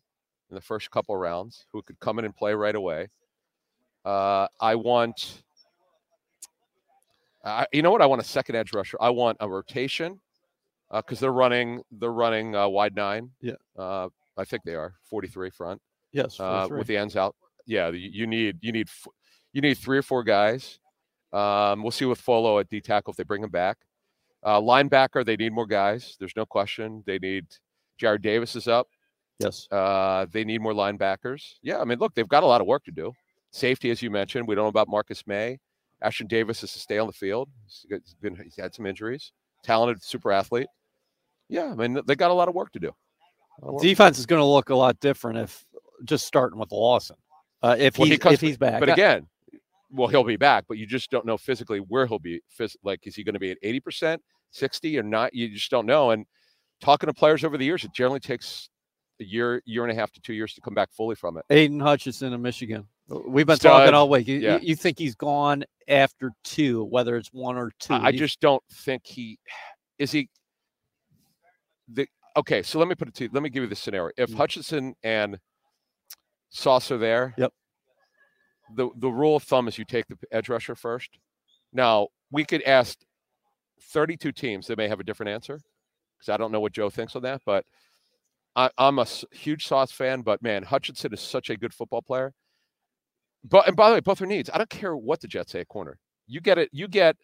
in 0.49 0.55
the 0.55 0.61
first 0.61 0.89
couple 0.91 1.15
rounds 1.17 1.65
who 1.73 1.81
could 1.81 1.99
come 1.99 2.19
in 2.19 2.25
and 2.25 2.35
play 2.35 2.53
right 2.53 2.75
away. 2.75 3.09
Uh, 4.05 4.47
I 4.61 4.75
want. 4.75 5.43
I, 7.43 7.67
you 7.73 7.81
know 7.81 7.91
what? 7.91 8.01
I 8.01 8.05
want 8.05 8.21
a 8.21 8.25
second 8.25 8.55
edge 8.55 8.73
rusher. 8.73 8.97
I 8.99 9.09
want 9.09 9.37
a 9.39 9.49
rotation 9.49 10.19
because 10.91 11.19
they're 11.19 11.33
running 11.33 11.81
they're 11.91 12.11
running 12.13 12.55
uh, 12.55 12.67
wide 12.67 12.95
nine. 12.95 13.31
Yeah. 13.41 13.53
Uh, 13.77 14.09
I 14.37 14.45
think 14.45 14.63
they 14.63 14.75
are 14.75 14.95
43 15.03 15.49
front 15.49 15.81
Yes. 16.11 16.39
uh, 16.39 16.61
43. 16.67 16.77
with 16.77 16.87
the 16.87 16.97
ends 16.97 17.15
out. 17.15 17.35
Yeah, 17.65 17.89
you, 17.89 18.27
need 18.27 18.57
you 18.61 18.71
need 18.71 18.87
you 19.53 19.61
need 19.61 19.77
three 19.77 19.97
or 19.97 20.01
four 20.03 20.23
guys. 20.23 20.79
Um, 21.33 21.81
we'll 21.81 21.91
see 21.91 22.05
with 22.05 22.19
Folo 22.21 22.59
at 22.59 22.69
D 22.69 22.79
tackle 22.79 23.11
if 23.11 23.17
they 23.17 23.23
bring 23.23 23.43
him 23.43 23.49
back. 23.49 23.77
Uh, 24.43 24.61
linebacker, 24.61 25.25
they 25.25 25.35
need 25.35 25.51
more 25.51 25.65
guys. 25.65 26.15
There's 26.19 26.35
no 26.35 26.45
question. 26.45 27.03
They 27.07 27.17
need 27.17 27.45
Jarrad 28.01 28.21
Davis 28.21 28.55
is 28.55 28.67
up. 28.67 28.87
yes. 29.39 29.67
Uh, 29.71 30.25
they 30.31 30.43
need 30.43 30.61
more 30.61 30.73
linebackers. 30.73 31.55
Yeah, 31.61 31.79
I 31.79 31.85
mean, 31.85 31.99
look, 31.99 32.13
they've 32.15 32.27
got 32.27 32.43
a 32.43 32.45
lot 32.45 32.61
of 32.61 32.67
work 32.67 32.83
to 32.85 32.91
do. 32.91 33.13
Safety, 33.51 33.89
as 33.89 34.01
you 34.01 34.09
mentioned, 34.11 34.47
we 34.47 34.55
don't 34.55 34.65
know 34.65 34.69
about 34.69 34.87
Marcus 34.89 35.25
Maye. 35.27 35.59
Ashtyn 36.03 36.27
Davis 36.27 36.61
is 36.63 36.73
to 36.73 36.79
stay 36.79 36.97
on 36.97 37.07
the 37.07 37.13
field. 37.13 37.49
He's 37.65 38.15
been 38.21 38.35
he's 38.35 38.57
had 38.57 38.73
some 38.75 38.85
injuries. 38.85 39.31
Talented, 39.63 40.03
super 40.03 40.31
athlete. 40.31 40.67
Yeah, 41.47 41.71
I 41.71 41.75
mean, 41.75 41.99
they 42.05 42.15
got 42.15 42.31
a 42.31 42.33
lot 42.33 42.49
of 42.49 42.55
work 42.55 42.71
to 42.73 42.79
do. 42.79 42.87
A 43.61 43.65
lot 43.65 43.67
of 43.69 43.73
work. 43.75 43.83
Defense 43.83 44.19
is 44.19 44.25
going 44.25 44.41
to 44.41 44.45
look 44.45 44.69
a 44.69 44.75
lot 44.75 44.99
different 44.99 45.39
if 45.39 45.65
just 46.03 46.27
starting 46.27 46.59
with 46.59 46.71
Lawson. 46.71 47.15
Uh, 47.63 47.75
if 47.79 47.97
Well, 47.97 48.05
he 48.05 48.11
he's 48.11 48.19
comes 48.19 48.33
if 48.33 48.41
he's 48.41 48.57
back, 48.57 48.79
But 48.81 48.89
again, 48.89 49.27
well, 49.89 50.09
he'll 50.09 50.23
be 50.23 50.35
back, 50.35 50.65
but 50.67 50.77
you 50.77 50.85
just 50.85 51.09
don't 51.09 51.25
know 51.25 51.37
physically 51.37 51.79
where 51.79 52.05
he'll 52.05 52.19
be. 52.19 52.41
Like, 52.83 53.07
is 53.07 53.15
he 53.15 53.23
going 53.23 53.33
to 53.33 53.39
be 53.39 53.51
at 53.51 53.61
80%, 53.63 54.17
60 54.51 54.99
or 54.99 55.03
not? 55.03 55.33
You 55.33 55.49
just 55.49 55.71
don't 55.71 55.85
know. 55.85 56.11
And 56.11 56.25
talking 56.81 57.07
to 57.07 57.13
players 57.13 57.43
over 57.43 57.57
the 57.57 57.65
years, 57.65 57.83
it 57.83 57.93
generally 57.93 58.19
takes 58.19 58.69
a 59.21 59.23
year, 59.23 59.61
year 59.65 59.83
and 59.83 59.91
a 59.91 59.95
half 59.95 60.11
to 60.13 60.21
two 60.21 60.33
years 60.33 60.53
to 60.53 60.61
come 60.61 60.73
back 60.73 60.91
fully 60.91 61.15
from 61.15 61.37
it. 61.37 61.45
Aidan 61.49 61.79
Hutchinson 61.79 62.33
in 62.33 62.41
Michigan. 62.41 62.85
We've 63.07 63.45
been 63.45 63.55
Stud. 63.57 63.71
talking 63.71 63.93
all 63.93 64.09
week. 64.09 64.27
You, 64.27 64.39
Yeah. 64.39 64.59
you, 64.61 64.75
think 64.75 64.97
he's 64.99 65.15
gone 65.15 65.63
after 65.87 66.31
two, 66.43 66.83
whether 66.85 67.15
it's 67.15 67.29
one 67.31 67.55
or 67.55 67.71
two? 67.79 67.93
I, 67.93 68.07
I 68.07 68.11
just 68.11 68.39
don't 68.41 68.63
think 68.71 69.03
he 69.05 69.37
is 69.99 70.11
he 70.11 70.27
the 71.87 72.07
okay. 72.35 72.63
So 72.63 72.79
let 72.79 72.87
me 72.87 72.95
put 72.95 73.07
it 73.07 73.13
to 73.15 73.23
you. 73.25 73.29
Let 73.31 73.43
me 73.43 73.49
give 73.49 73.61
you 73.63 73.69
the 73.69 73.75
scenario. 73.75 74.11
If 74.17 74.31
Mm. 74.31 74.35
Hutchinson 74.37 74.95
and 75.03 75.37
Sauce 76.49 76.89
are 76.91 76.97
there, 76.97 77.33
Yep. 77.37 77.53
The 78.75 78.89
the 78.97 79.09
rule 79.09 79.35
of 79.35 79.43
thumb 79.43 79.67
is 79.67 79.77
you 79.77 79.85
take 79.85 80.07
the 80.07 80.17
edge 80.31 80.49
rusher 80.49 80.73
first. 80.75 81.09
Now 81.71 82.07
we 82.31 82.43
could 82.43 82.63
ask 82.63 82.97
32 83.91 84.31
teams 84.31 84.65
that 84.67 84.77
may 84.79 84.87
have 84.87 84.99
a 84.99 85.03
different 85.03 85.29
answer 85.29 85.59
because 86.17 86.29
I 86.33 86.37
don't 86.37 86.51
know 86.51 86.59
what 86.59 86.73
Joe 86.73 86.89
thinks 86.89 87.15
on 87.15 87.21
that, 87.23 87.41
but 87.45 87.65
I, 88.55 88.69
I'm 88.77 88.99
a 88.99 89.05
huge 89.31 89.67
Sauce 89.67 89.91
fan. 89.91 90.21
But 90.21 90.41
man, 90.41 90.63
Hutchinson 90.63 91.13
is 91.13 91.21
such 91.21 91.49
a 91.49 91.57
good 91.57 91.73
football 91.73 92.01
player. 92.01 92.33
But 93.43 93.67
and 93.67 93.75
by 93.75 93.89
the 93.89 93.95
way, 93.95 93.99
both 93.99 94.21
are 94.21 94.25
needs. 94.25 94.49
I 94.53 94.57
don't 94.57 94.69
care 94.69 94.95
what 94.95 95.21
the 95.21 95.27
Jets 95.27 95.51
say 95.51 95.61
at 95.61 95.67
corner. 95.67 95.97
You 96.27 96.41
get 96.41 96.57
it. 96.57 96.69
You 96.71 96.87
get 96.87 97.15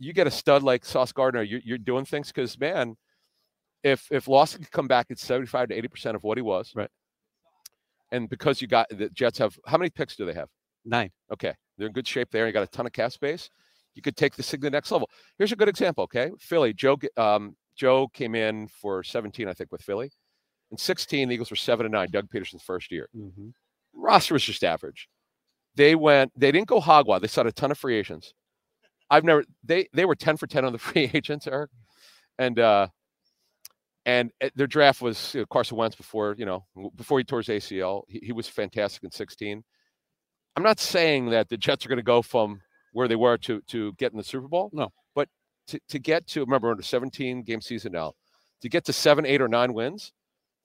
you 0.00 0.12
get 0.12 0.26
a 0.26 0.30
stud 0.30 0.62
like 0.62 0.84
Sauce 0.84 1.12
Gardner, 1.12 1.42
you're, 1.42 1.60
you're 1.64 1.78
doing 1.78 2.04
things 2.04 2.28
because 2.28 2.58
man, 2.58 2.96
if 3.84 4.08
if 4.10 4.26
Lawson 4.26 4.60
could 4.62 4.72
come 4.72 4.88
back 4.88 5.06
at 5.10 5.18
75 5.18 5.68
to 5.68 5.74
80 5.76 5.88
percent 5.88 6.16
of 6.16 6.24
what 6.24 6.36
he 6.38 6.42
was, 6.42 6.72
Right. 6.74 6.90
and 8.10 8.28
because 8.28 8.60
you 8.60 8.66
got 8.68 8.88
the 8.90 9.08
Jets 9.10 9.38
have 9.38 9.56
how 9.66 9.78
many 9.78 9.90
picks 9.90 10.16
do 10.16 10.24
they 10.26 10.34
have? 10.34 10.48
Nine. 10.84 11.10
Okay, 11.32 11.54
they're 11.78 11.86
in 11.86 11.92
good 11.92 12.06
shape 12.08 12.28
there. 12.32 12.46
You 12.46 12.52
got 12.52 12.64
a 12.64 12.66
ton 12.66 12.86
of 12.86 12.92
cap 12.92 13.12
space. 13.12 13.48
You 13.94 14.02
could 14.02 14.16
take 14.16 14.34
this 14.34 14.50
thing 14.50 14.60
to 14.60 14.64
the 14.66 14.70
next 14.70 14.90
level. 14.90 15.08
Here's 15.38 15.52
a 15.52 15.56
good 15.56 15.68
example. 15.68 16.04
Okay, 16.04 16.30
Philly. 16.40 16.72
Joe. 16.74 16.98
Um, 17.16 17.54
Joe 17.76 18.08
came 18.08 18.34
in 18.34 18.68
for 18.68 19.02
17, 19.02 19.48
I 19.48 19.52
think, 19.52 19.72
with 19.72 19.82
Philly. 19.82 20.10
In 20.70 20.78
16, 20.78 21.28
the 21.28 21.34
Eagles 21.34 21.50
were 21.50 21.56
seven 21.56 21.86
and 21.86 21.92
nine. 21.92 22.08
Doug 22.10 22.28
Pederson's 22.30 22.62
first 22.62 22.90
year. 22.90 23.08
Mm-hmm. 23.16 23.48
Roster 23.94 24.34
was 24.34 24.44
just 24.44 24.64
average. 24.64 25.08
They 25.76 25.94
went. 25.94 26.32
They 26.36 26.52
didn't 26.52 26.68
go 26.68 26.80
hog 26.80 27.06
wild. 27.06 27.22
They 27.22 27.28
signed 27.28 27.48
a 27.48 27.52
ton 27.52 27.70
of 27.70 27.78
free 27.78 27.96
agents. 27.96 28.32
I've 29.10 29.24
never. 29.24 29.44
They 29.64 29.88
they 29.92 30.04
were 30.04 30.14
10 30.14 30.36
for 30.36 30.46
10 30.46 30.64
on 30.64 30.72
the 30.72 30.78
free 30.80 31.10
agents, 31.12 31.46
Eric, 31.46 31.70
and 32.38 32.58
uh, 32.58 32.88
and 34.06 34.30
uh, 34.42 34.50
their 34.54 34.66
draft 34.66 35.00
was 35.02 35.34
you 35.34 35.40
know, 35.40 35.46
Carson 35.46 35.76
Wentz 35.76 35.96
before 35.96 36.34
you 36.38 36.46
know 36.46 36.64
before 36.96 37.18
he 37.18 37.24
tore 37.24 37.40
his 37.40 37.48
ACL. 37.48 38.02
He, 38.08 38.20
he 38.26 38.32
was 38.32 38.48
fantastic 38.48 39.02
in 39.02 39.10
16. 39.10 39.62
I'm 40.56 40.62
not 40.62 40.78
saying 40.78 41.30
that 41.30 41.48
the 41.48 41.56
Jets 41.56 41.84
are 41.84 41.88
going 41.88 41.96
to 41.96 42.02
go 42.02 42.22
from 42.22 42.60
where 42.92 43.08
they 43.08 43.16
were 43.16 43.36
to 43.38 43.60
to 43.68 43.92
get 43.94 44.12
in 44.12 44.18
the 44.18 44.24
Super 44.24 44.48
Bowl. 44.48 44.70
No. 44.72 44.92
To, 45.68 45.80
to 45.88 45.98
get 45.98 46.26
to 46.28 46.40
remember 46.40 46.70
under 46.70 46.82
17 46.82 47.42
game 47.42 47.60
season 47.60 47.92
now, 47.92 48.12
to 48.62 48.68
get 48.68 48.84
to 48.86 48.92
seven, 48.92 49.24
eight, 49.26 49.40
or 49.40 49.48
nine 49.48 49.72
wins, 49.74 50.12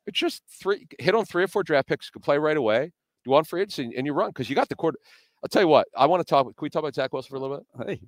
it's 0.06 0.18
just 0.20 0.42
three 0.62 0.88
hit 1.00 1.14
on 1.16 1.26
three 1.26 1.44
or 1.44 1.48
four 1.48 1.64
draft 1.64 1.88
picks. 1.88 2.08
You 2.08 2.12
can 2.14 2.22
play 2.22 2.38
right 2.38 2.58
away. 2.58 2.92
Do 3.26 3.32
one 3.32 3.44
free 3.44 3.62
agency 3.62 3.92
and 3.96 4.06
you 4.06 4.14
run 4.14 4.30
because 4.30 4.50
you 4.50 4.56
got 4.56 4.70
the 4.70 4.76
quarter. 4.76 4.98
I'll 5.44 5.50
tell 5.50 5.62
you 5.62 5.68
what. 5.68 5.88
I 5.96 6.06
want 6.06 6.20
to 6.26 6.30
talk. 6.30 6.46
Can 6.46 6.54
we 6.62 6.70
talk 6.70 6.82
about 6.82 6.96
Zach 6.96 7.14
Wilson 7.14 7.30
for 7.30 7.36
a 7.36 7.40
little 7.40 7.58
bit? 7.78 7.88
Hey, 7.88 8.02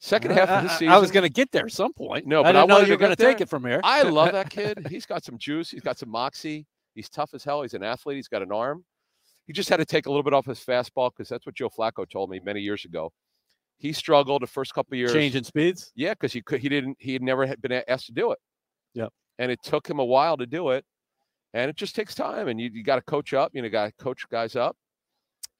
Second 0.00 0.32
half 0.32 0.48
of 0.48 0.64
I- 0.64 0.74
I- 0.74 0.76
season, 0.76 0.88
I 0.88 0.98
was 0.98 1.10
going 1.10 1.22
to 1.22 1.30
get 1.32 1.50
there 1.52 1.66
at 1.66 1.72
some 1.72 1.92
point. 1.92 2.26
No, 2.26 2.42
but 2.42 2.54
I 2.56 2.60
didn't 2.60 2.68
know 2.68 2.78
you're 2.80 2.96
going 2.96 3.14
to 3.14 3.22
take 3.22 3.40
it 3.40 3.48
from 3.48 3.64
here. 3.64 3.80
I 3.84 4.02
love 4.02 4.32
that 4.32 4.50
kid. 4.50 4.86
He's 4.90 5.06
got 5.06 5.24
some 5.24 5.38
juice. 5.38 5.70
He's 5.70 5.80
got 5.82 5.98
some 5.98 6.08
moxie. 6.10 6.66
He's 6.94 7.08
tough 7.08 7.30
as 7.34 7.42
hell. 7.44 7.62
He's 7.62 7.74
an 7.74 7.82
athlete. 7.82 8.16
He's 8.16 8.28
got 8.28 8.42
an 8.42 8.52
arm. 8.52 8.84
He 9.46 9.52
just 9.52 9.68
had 9.68 9.76
to 9.78 9.84
take 9.84 10.06
a 10.06 10.10
little 10.10 10.22
bit 10.22 10.32
off 10.34 10.46
his 10.46 10.58
fastball 10.60 11.10
because 11.14 11.28
that's 11.28 11.46
what 11.46 11.54
Joe 11.54 11.68
Flacco 11.70 12.08
told 12.08 12.30
me 12.30 12.40
many 12.44 12.60
years 12.60 12.84
ago. 12.84 13.12
He 13.78 13.92
struggled 13.92 14.42
the 14.42 14.46
first 14.46 14.74
couple 14.74 14.94
of 14.94 14.98
years. 14.98 15.12
Changing 15.12 15.44
speeds. 15.44 15.92
Yeah, 15.94 16.14
because 16.14 16.32
he 16.32 16.42
could. 16.42 16.60
He 16.60 16.68
didn't. 16.68 16.96
He 17.00 17.12
had 17.12 17.22
never 17.22 17.46
had 17.46 17.60
been 17.60 17.82
asked 17.88 18.06
to 18.06 18.12
do 18.12 18.32
it. 18.32 18.38
Yep. 18.94 19.12
And 19.38 19.50
it 19.50 19.60
took 19.62 19.88
him 19.88 19.98
a 19.98 20.04
while 20.04 20.36
to 20.36 20.46
do 20.46 20.70
it, 20.70 20.84
and 21.52 21.68
it 21.68 21.76
just 21.76 21.94
takes 21.94 22.14
time. 22.14 22.48
And 22.48 22.60
you, 22.60 22.70
you 22.72 22.84
got 22.84 22.96
to 22.96 23.02
coach 23.02 23.34
up. 23.34 23.50
You 23.52 23.62
know, 23.62 23.68
got 23.68 23.86
to 23.86 24.04
coach 24.04 24.24
guys 24.30 24.56
up. 24.56 24.76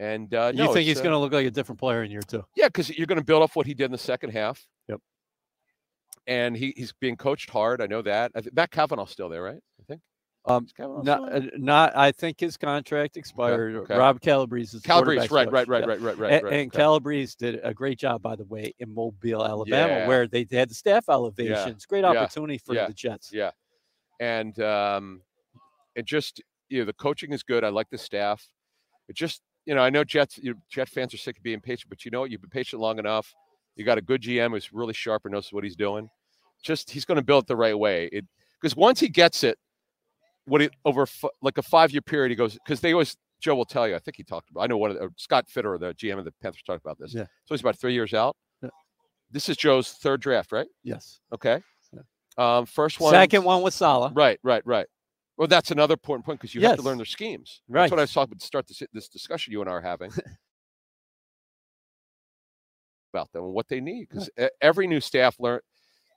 And 0.01 0.35
uh, 0.35 0.51
you 0.53 0.65
no, 0.65 0.73
think 0.73 0.87
he's 0.87 0.99
uh, 0.99 1.03
going 1.03 1.13
to 1.13 1.19
look 1.19 1.33
like 1.33 1.47
a 1.47 1.51
different 1.51 1.79
player 1.79 2.03
in 2.03 2.11
year 2.11 2.23
two? 2.23 2.45
yeah, 2.57 2.67
because 2.67 2.97
you're 2.97 3.07
going 3.07 3.19
to 3.19 3.25
build 3.25 3.43
off 3.43 3.55
what 3.57 3.67
he 3.67 3.75
did 3.75 3.87
in 3.87 3.93
the 3.93 3.99
second 3.99 4.31
half. 4.31 4.65
Yep. 4.89 5.01
And 6.27 6.57
he, 6.57 6.73
he's 6.77 6.93
being 7.01 7.17
coached 7.17 7.51
hard. 7.51 7.81
I 7.81 7.87
know 7.87 8.03
that. 8.03 8.33
I 8.35 8.41
think 8.41 8.57
Matt 8.57 8.71
Cavanaugh's 8.71 9.11
still 9.11 9.29
there, 9.29 9.43
right? 9.43 9.61
I 10.47 10.59
think. 10.59 10.81
Um, 10.81 11.05
Not, 11.05 11.33
uh, 11.33 11.41
not. 11.57 11.97
I 11.97 12.13
think 12.13 12.39
his 12.39 12.57
contract 12.57 13.17
expired. 13.17 13.77
okay. 13.77 13.97
Rob 13.97 14.21
Calabrese 14.21 14.77
is 14.77 14.83
Calabrese, 14.83 15.29
quarterback's 15.29 15.33
right, 15.33 15.51
right, 15.51 15.69
right, 15.69 15.81
Yeah. 15.83 15.87
right, 15.87 16.01
right, 16.01 16.19
right, 16.19 16.33
and, 16.33 16.43
right. 16.45 16.53
and 16.53 16.69
okay. 16.69 16.77
Calabrese 16.77 17.35
did 17.39 17.61
a 17.63 17.73
great 17.73 17.99
job, 17.99 18.21
by 18.23 18.37
the 18.37 18.45
way, 18.45 18.75
in 18.79 18.93
Mobile, 18.95 19.45
Alabama, 19.45 19.93
Yeah. 19.93 20.09
where 20.09 20.27
they 20.27 20.47
had 20.51 20.69
the 20.71 20.75
staff 20.75 21.09
elevations. 21.09 21.87
Great 21.87 22.03
Yeah. 22.03 22.11
opportunity 22.11 22.59
for 22.59 22.75
Yeah. 22.75 22.87
the 22.87 22.93
Jets. 22.93 23.31
Yeah. 23.33 23.51
And 24.21 24.59
um, 24.61 25.23
it 25.95 26.05
just 26.05 26.43
you 26.69 26.79
know 26.81 26.85
the 26.85 26.93
coaching 26.93 27.33
is 27.33 27.43
good. 27.43 27.65
I 27.65 27.69
like 27.69 27.89
the 27.91 27.99
staff. 27.99 28.47
It 29.09 29.17
just 29.17 29.43
you 29.67 29.75
know 29.75 29.83
I 29.83 29.91
know 29.91 30.05
Jets 30.05 30.39
you 30.39 30.53
know, 30.53 30.61
Jet 30.71 30.89
fans 30.89 31.15
are 31.15 31.19
sick 31.19 31.37
of 31.39 31.43
being 31.43 31.61
patient, 31.61 31.89
but 31.89 32.05
you 32.05 32.11
know 32.11 32.21
what? 32.21 32.31
You've 32.31 32.41
been 32.41 32.51
patient 32.51 32.81
long 32.81 32.99
enough. 32.99 33.35
You 33.77 33.85
got 33.85 33.99
a 33.99 34.03
good 34.03 34.21
GM 34.23 34.51
who's 34.53 34.73
really 34.73 34.93
sharp 34.95 35.25
and 35.25 35.33
knows 35.33 35.53
what 35.53 35.65
he's 35.65 35.75
doing. 35.77 36.09
Just 36.63 36.91
he's 36.91 37.05
going 37.05 37.17
to 37.17 37.25
build 37.25 37.45
it 37.45 37.47
the 37.49 37.57
right 37.57 37.79
way. 37.79 38.09
It 38.13 38.25
because 38.61 38.77
once 38.77 39.01
he 39.01 39.09
gets 39.09 39.43
it, 39.45 39.59
what 40.47 40.63
it 40.63 40.73
over 40.85 41.03
f- 41.03 41.25
like 41.43 41.59
a 41.59 41.63
five 41.63 41.93
year 41.93 42.03
period, 42.03 42.31
he 42.31 42.37
goes 42.37 42.55
because 42.55 42.81
they 42.81 42.93
always 42.93 43.17
Joe 43.41 43.55
will 43.55 43.65
tell 43.65 43.89
you. 43.89 43.95
I 43.95 43.99
think 43.99 44.17
he 44.17 44.25
talked 44.25 44.51
about. 44.51 44.63
I 44.63 44.67
know 44.67 44.79
one 44.79 44.91
of 44.91 44.99
the, 44.99 45.11
Scott 45.17 45.47
Fitterer, 45.55 45.79
the 45.79 45.95
GM 45.95 46.19
of 46.19 46.25
the 46.25 46.33
Panthers, 46.43 46.63
talked 46.63 46.85
about 46.85 46.99
this. 46.99 47.15
Yeah. 47.15 47.25
So 47.45 47.55
he's 47.55 47.61
about 47.61 47.79
three 47.79 47.93
years 47.93 48.15
out. 48.15 48.37
Yeah. 48.63 48.71
This 49.31 49.49
is 49.49 49.57
Joe's 49.57 49.93
third 49.93 50.21
draft, 50.21 50.53
right? 50.53 50.69
Yes. 50.83 51.21
Okay. 51.33 51.61
Um, 52.37 52.67
first 52.67 53.01
one. 53.01 53.13
Second 53.13 53.45
one 53.45 53.63
was 53.63 53.75
Saleh. 53.75 54.13
Right, 54.15 54.39
right, 54.43 54.63
right. 54.67 54.87
Well, 55.37 55.49
that's 55.49 55.71
another 55.71 55.95
important 55.95 56.27
point 56.27 56.41
because 56.41 56.55
you 56.55 56.61
have 56.63 56.77
to 56.77 56.83
learn 56.83 56.97
their 56.97 57.05
schemes. 57.05 57.63
Right. 57.69 57.83
That's 57.83 57.93
what 57.93 57.99
I 57.99 58.03
was 58.03 58.13
talking 58.13 58.33
about 58.33 58.41
to 58.41 58.47
start 58.47 58.67
this, 58.67 58.83
this 58.93 59.09
discussion 59.09 59.53
you 59.53 59.61
and 59.61 59.69
I 59.69 59.75
are 59.75 59.81
having 59.81 60.11
about 63.13 63.33
them 63.33 63.45
and 63.45 63.53
what 63.53 63.69
they 63.69 63.81
need. 63.81 64.09
Because 64.09 64.31
every 64.61 64.87
new 64.87 65.01
staff 65.01 65.37
learn, 65.39 65.61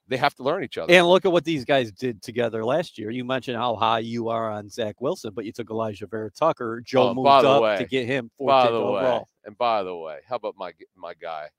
they 0.07 0.17
have 0.17 0.33
to 0.35 0.43
learn 0.43 0.63
each 0.63 0.77
other. 0.77 0.91
And 0.93 1.05
look 1.07 1.25
at 1.25 1.31
what 1.31 1.43
these 1.45 1.65
guys 1.65 1.91
did 1.91 2.21
together 2.21 2.63
last 2.63 2.97
year. 2.97 3.09
You 3.09 3.23
mentioned 3.25 3.57
how 3.57 3.75
high 3.75 3.99
you 3.99 4.29
are 4.29 4.49
on 4.49 4.69
Zach 4.69 5.01
Wilson, 5.01 5.33
but 5.35 5.45
you 5.45 5.51
took 5.51 5.69
Elijah 5.69 6.07
Vera 6.07 6.31
Tucker. 6.31 6.81
Joe 6.85 7.09
Oh, 7.09 7.13
moved 7.13 7.27
up 7.27 7.61
way- 7.61 7.77
to 7.77 7.85
get 7.85 8.05
him 8.05 8.31
by 8.39 8.65
14th 8.67 8.71
the 8.71 8.79
way, 8.79 8.99
overall. 9.01 9.27
and 9.45 9.57
by 9.57 9.83
the 9.83 9.95
way, 9.95 10.19
how 10.27 10.35
about 10.37 10.55
my 10.57 10.71
my 10.95 11.13
guy 11.13 11.49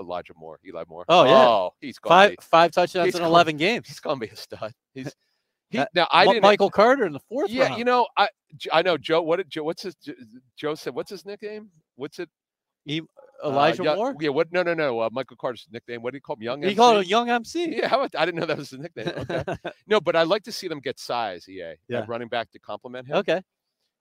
Elijah 0.00 0.32
Moore, 0.36 0.58
Eli 0.66 0.84
Moore? 0.88 1.04
Oh, 1.08 1.24
yeah. 1.24 1.30
oh, 1.48 1.74
he's 1.80 1.98
going 1.98 2.10
Five 2.10 2.30
be, 2.30 2.36
five 2.40 2.72
touchdowns 2.72 3.06
he's 3.06 3.14
in 3.14 3.20
gonna- 3.20 3.30
11 3.30 3.56
games. 3.58 3.86
he's 3.86 4.00
going 4.00 4.18
to 4.18 4.26
be 4.26 4.32
a 4.32 4.36
stud. 4.36 4.72
He's 4.94 5.14
he 5.70 5.78
That- 5.78 5.90
now 5.94 6.08
I 6.10 6.24
didn't 6.26 6.42
Michael 6.42 6.70
Carter 6.70 7.04
in 7.06 7.12
the 7.12 7.20
fourth 7.28 7.50
Yeah, 7.50 7.66
round. 7.66 7.78
you 7.78 7.84
know 7.84 8.06
I 8.16 8.28
I 8.72 8.82
know 8.82 8.96
Joe. 8.96 9.20
What 9.22 9.36
did 9.36 9.50
Joe? 9.50 9.62
What's 9.64 9.82
his 9.82 9.94
Joe 10.56 10.74
said? 10.74 10.94
What's 10.94 11.10
his 11.10 11.26
nickname? 11.26 11.70
What's 11.96 12.18
it? 12.18 12.28
He- 12.84 13.02
Uh, 13.40 13.50
Elijah 13.50 13.84
Young- 13.84 13.96
Moore. 13.96 14.14
Yeah. 14.20 14.30
What? 14.30 14.50
No, 14.52 14.64
no, 14.64 14.74
no. 14.74 14.98
Uh, 15.00 15.08
Michael 15.12 15.36
Carter's 15.36 15.68
nickname. 15.70 16.02
What 16.02 16.12
do 16.12 16.16
you 16.16 16.20
call 16.20 16.34
him? 16.34 16.42
Young. 16.42 16.60
He 16.60 16.66
MC? 16.70 16.76
called 16.76 16.96
him 16.98 17.08
Young 17.08 17.30
MC. 17.30 17.76
Yeah. 17.76 17.86
How 17.90 17.98
about, 18.02 18.16
I 18.20 18.24
didn't 18.24 18.40
know 18.40 18.46
that 18.46 18.58
was 18.58 18.70
his 18.70 18.80
nickname. 18.80 19.12
Okay. 19.16 19.44
no, 19.86 20.00
but 20.00 20.16
I 20.16 20.24
like 20.24 20.42
to 20.44 20.52
see 20.52 20.66
them 20.66 20.80
get 20.80 20.98
size. 20.98 21.48
EA. 21.48 21.74
Yeah. 21.88 22.04
Running 22.08 22.26
back 22.26 22.50
to 22.50 22.58
complement 22.58 23.06
him. 23.06 23.16
okay. 23.18 23.40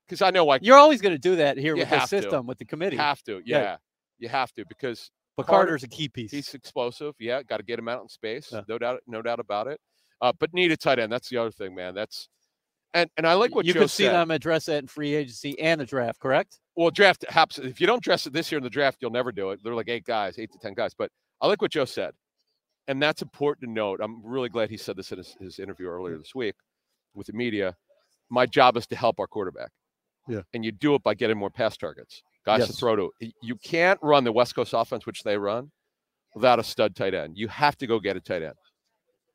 Because 0.07 0.23
I 0.23 0.31
know 0.31 0.43
like 0.45 0.63
You're 0.63 0.77
always 0.77 1.01
going 1.01 1.13
to 1.13 1.19
do 1.19 1.35
that 1.35 1.57
here 1.57 1.75
with 1.75 1.87
the 1.89 1.95
have 1.99 2.09
to. 2.09 2.21
system, 2.21 2.47
with 2.47 2.57
the 2.57 2.65
committee. 2.65 2.95
you 2.95 3.01
have 3.01 3.21
to. 3.25 3.41
Yeah. 3.45 3.59
Yeah. 3.61 3.77
You 4.17 4.29
have 4.29 4.51
to 4.53 4.65
because 4.67 5.11
but 5.35 5.45
Carter- 5.45 5.67
Carter's 5.67 5.83
a 5.83 5.87
key 5.87 6.09
piece. 6.09 6.31
he's 6.31 6.51
explosive. 6.55 7.13
Yeah. 7.19 7.43
Got 7.43 7.57
to 7.57 7.63
get 7.63 7.77
him 7.77 7.87
out 7.87 8.01
in 8.01 8.09
space. 8.09 8.49
Yeah. 8.51 8.61
No 8.67 8.79
doubt. 8.79 9.01
No 9.05 9.21
doubt 9.21 9.39
about 9.39 9.67
it. 9.67 9.79
Uh, 10.19 10.33
but 10.39 10.51
need 10.51 10.71
a 10.71 10.77
tight 10.77 10.97
end. 10.97 11.11
That's 11.11 11.29
the 11.29 11.37
other 11.37 11.51
thing, 11.51 11.75
man. 11.75 11.93
That's 11.93 12.27
and 12.95 13.07
and 13.17 13.27
I 13.27 13.33
like 13.35 13.53
what 13.53 13.65
you 13.67 13.73
Joe 13.73 13.81
could 13.81 13.91
see 13.91 14.05
said. 14.05 14.13
them 14.13 14.31
address 14.31 14.65
that 14.65 14.79
in 14.79 14.87
free 14.87 15.13
agency 15.13 15.59
and 15.59 15.79
the 15.79 15.85
draft, 15.85 16.19
correct? 16.19 16.59
Well, 16.77 16.91
draft 16.91 17.25
happens. 17.29 17.65
If 17.65 17.81
you 17.81 17.87
don't 17.87 18.03
dress 18.03 18.27
it 18.27 18.33
this 18.33 18.51
year 18.51 18.57
in 18.57 18.63
the 18.63 18.69
draft, 18.69 18.99
you'll 19.01 19.11
never 19.11 19.31
do 19.31 19.49
it. 19.49 19.59
They're 19.63 19.75
like 19.75 19.89
eight 19.89 20.05
guys, 20.05 20.37
eight 20.37 20.51
to 20.53 20.59
ten 20.59 20.73
guys. 20.73 20.93
But 20.97 21.11
I 21.41 21.47
like 21.47 21.61
what 21.61 21.71
Joe 21.71 21.85
said, 21.85 22.13
and 22.87 23.01
that's 23.01 23.21
important 23.21 23.67
to 23.67 23.71
note. 23.71 23.99
I'm 24.01 24.23
really 24.23 24.47
glad 24.47 24.69
he 24.69 24.77
said 24.77 24.95
this 24.95 25.11
in 25.11 25.17
his, 25.17 25.35
his 25.41 25.59
interview 25.59 25.87
earlier 25.87 26.17
this 26.17 26.35
week 26.35 26.55
with 27.15 27.27
the 27.27 27.33
media. 27.33 27.75
My 28.29 28.45
job 28.45 28.77
is 28.77 28.85
to 28.87 28.95
help 28.95 29.19
our 29.19 29.27
quarterback. 29.27 29.71
Yeah. 30.29 30.41
and 30.53 30.65
you 30.65 30.73
do 30.73 30.93
it 30.95 31.03
by 31.03 31.13
getting 31.13 31.37
more 31.37 31.49
pass 31.49 31.77
targets, 31.77 32.21
guys 32.45 32.67
to 32.67 32.73
throw 32.73 32.97
to. 32.97 33.11
You 33.41 33.55
can't 33.55 33.97
run 34.03 34.25
the 34.25 34.31
West 34.33 34.55
Coast 34.55 34.73
offense, 34.75 35.05
which 35.05 35.23
they 35.23 35.37
run, 35.37 35.71
without 36.35 36.59
a 36.59 36.63
stud 36.63 36.95
tight 36.97 37.13
end. 37.13 37.37
You 37.37 37.47
have 37.47 37.77
to 37.77 37.87
go 37.87 37.97
get 37.99 38.17
a 38.17 38.19
tight 38.19 38.43
end. 38.43 38.53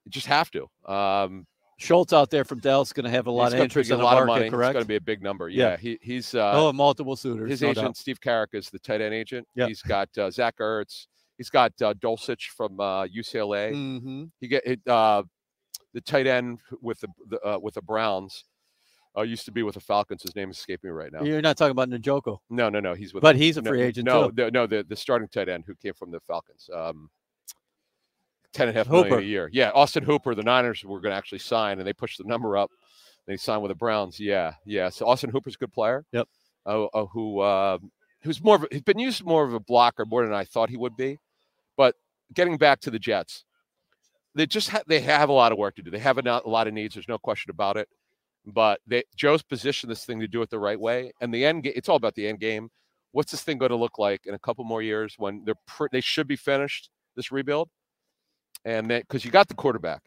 You 0.05 0.11
just 0.11 0.27
have 0.27 0.51
to. 0.51 0.67
Um, 0.93 1.47
Schultz 1.83 2.13
out 2.13 2.31
there 2.31 2.45
from 2.45 2.61
Dallas 2.61 2.89
is 2.89 2.93
going 2.93 3.05
to 3.05 3.11
have 3.11 3.27
a 3.27 3.31
lot 3.31 3.47
he's 3.47 3.55
of 3.55 3.61
interest 3.61 3.91
in 3.91 3.95
a 3.95 3.97
the 3.99 4.05
lot 4.05 4.19
of 4.19 4.27
market, 4.27 4.41
money. 4.41 4.47
It's 4.47 4.55
correct? 4.55 4.73
going 4.75 4.85
to 4.85 4.89
be 4.89 4.97
a 4.97 5.01
big 5.01 5.23
number. 5.23 5.49
Yeah. 5.49 5.71
Yeah, 5.71 5.77
he, 5.77 5.99
he's. 6.03 6.35
Uh, 6.35 6.53
oh, 6.55 6.73
multiple 6.73 7.17
suitors. 7.17 7.51
his 7.51 7.63
no 7.63 7.71
agent 7.71 7.87
doubt. 7.87 7.97
Steve 7.97 8.21
Caric 8.21 8.51
is 8.53 8.71
the 8.71 8.79
tight 8.79 9.01
end 9.01 9.15
agent. 9.15 9.47
Yeah. 9.55 9.67
He's 9.67 9.83
got 9.83 10.09
uh, 10.17 10.31
Zach 10.31 10.59
Ertz. 10.61 11.07
He's 11.39 11.51
got 11.51 11.73
uh, 11.83 11.95
Dulcich 11.95 12.49
from 12.57 12.79
uh, 12.79 13.07
UCLA. 13.07 13.73
Mhm. 13.73 14.31
He 14.41 14.49
get 14.49 14.65
uh, 14.87 15.25
the 15.93 16.01
tight 16.01 16.27
end 16.27 16.61
with 16.81 17.01
the, 17.01 17.09
the 17.29 17.41
uh, 17.47 17.59
with 17.59 17.75
the 17.75 17.83
Browns. 17.83 18.45
Uh, 19.17 19.23
used 19.23 19.45
to 19.45 19.53
be 19.53 19.63
with 19.63 19.75
the 19.75 19.81
Falcons. 19.81 20.23
His 20.23 20.35
name 20.35 20.51
is 20.51 20.57
escaping 20.59 20.89
me 20.89 20.95
right 20.95 21.13
now. 21.13 21.23
You're 21.23 21.43
not 21.43 21.59
talking 21.59 21.73
about 21.73 21.91
Njoku, 21.91 22.39
No, 22.49 22.71
no, 22.71 22.81
no. 22.81 22.95
He's 22.95 23.13
with. 23.13 23.21
but 23.23 23.37
he's 23.37 23.59
a 23.59 23.63
no, 23.63 23.71
free 23.71 23.83
agent 23.83 24.07
no, 24.07 24.31
too. 24.31 24.35
no, 24.37 24.49
no. 24.49 24.67
The, 24.67 24.87
the 24.89 24.97
starting 24.97 25.29
tight 25.29 25.51
end 25.51 25.65
who 25.67 25.75
came 25.75 25.93
from 25.93 26.11
the 26.11 26.21
Falcons. 26.21 26.71
Um, 26.75 27.11
ten 28.53 28.69
and 28.69 28.77
a 28.77 28.81
half 28.81 28.89
million 28.89 29.09
Hooper. 29.09 29.21
a 29.21 29.25
year. 29.25 29.51
Yeah, 29.53 29.71
Austin 29.75 30.05
Hooper. 30.05 30.35
The 30.35 30.43
Niners 30.43 30.85
were 30.85 31.01
going 31.01 31.13
to 31.13 31.17
actually 31.17 31.39
sign, 31.39 31.79
and 31.79 31.87
they 31.87 31.93
pushed 31.93 32.19
the 32.19 32.25
number 32.25 32.57
up. 32.57 32.71
They 33.27 33.37
signed 33.37 33.63
with 33.63 33.71
the 33.71 33.77
Browns. 33.77 34.19
Yeah, 34.19 34.55
yeah. 34.65 34.89
So 34.89 35.07
Austin 35.07 35.31
Hooper's 35.31 35.55
a 35.55 35.59
good 35.59 35.73
player. 35.73 36.05
Yep. 36.13 36.29
Uh, 36.65 36.85
uh, 36.87 37.07
who 37.07 37.41
uh, 37.41 37.79
who's 38.23 38.43
more 38.43 38.57
of 38.57 38.65
a, 38.65 38.69
he's 38.71 38.83
been 38.83 38.99
used 38.99 39.25
more 39.25 39.45
of 39.45 39.55
a 39.55 39.61
blocker 39.61 40.05
more 40.05 40.25
than 40.25 40.35
I 40.35 40.45
thought 40.45 40.71
he 40.71 40.77
would 40.77 40.97
be. 40.97 41.19
But 41.77 41.95
getting 42.35 42.57
back 42.57 42.81
to 42.81 42.91
the 42.91 42.99
Jets, 42.99 43.45
they 44.35 44.47
just 44.47 44.71
ha- 44.71 44.83
they 44.87 45.01
have 45.01 45.29
a 45.29 45.33
lot 45.33 45.53
of 45.53 45.59
work 45.59 45.77
to 45.77 45.83
do. 45.83 45.91
They 45.91 45.99
have 45.99 46.19
a, 46.19 46.23
not, 46.23 46.45
a 46.45 46.49
lot 46.49 46.67
of 46.67 46.75
needs. 46.75 46.95
There's 46.95 47.09
no 47.09 47.19
question 47.19 47.51
about 47.51 47.77
it. 47.77 47.89
But 48.45 48.81
they, 48.87 49.05
Joe's 49.17 49.43
positioned 49.43 49.91
this 49.91 50.05
thing 50.05 50.21
to 50.21 50.29
do 50.29 50.43
it 50.43 50.51
the 50.51 50.59
right 50.59 50.79
way, 50.79 51.13
and 51.21 51.33
the 51.33 51.45
end 51.45 51.63
game. 51.63 51.73
It's 51.77 51.89
all 51.89 51.97
about 51.97 52.15
the 52.15 52.27
end 52.27 52.41
game. 52.41 52.71
What's 53.13 53.31
this 53.31 53.43
thing 53.43 53.59
going 53.59 53.71
to 53.71 53.77
look 53.77 53.99
like 53.99 54.27
in 54.27 54.35
a 54.35 54.39
couple 54.39 54.65
more 54.65 54.83
years 54.83 55.15
when 55.19 55.45
they're 55.45 55.55
pr- 55.67 55.87
they 55.93 56.01
should 56.01 56.27
be 56.27 56.37
finished 56.37 56.91
this 57.15 57.31
rebuild, 57.31 57.69
and 58.65 58.91
then 58.91 59.01
because 59.03 59.25
you 59.25 59.31
got 59.31 59.49
the 59.49 59.55
quarterback, 59.55 60.03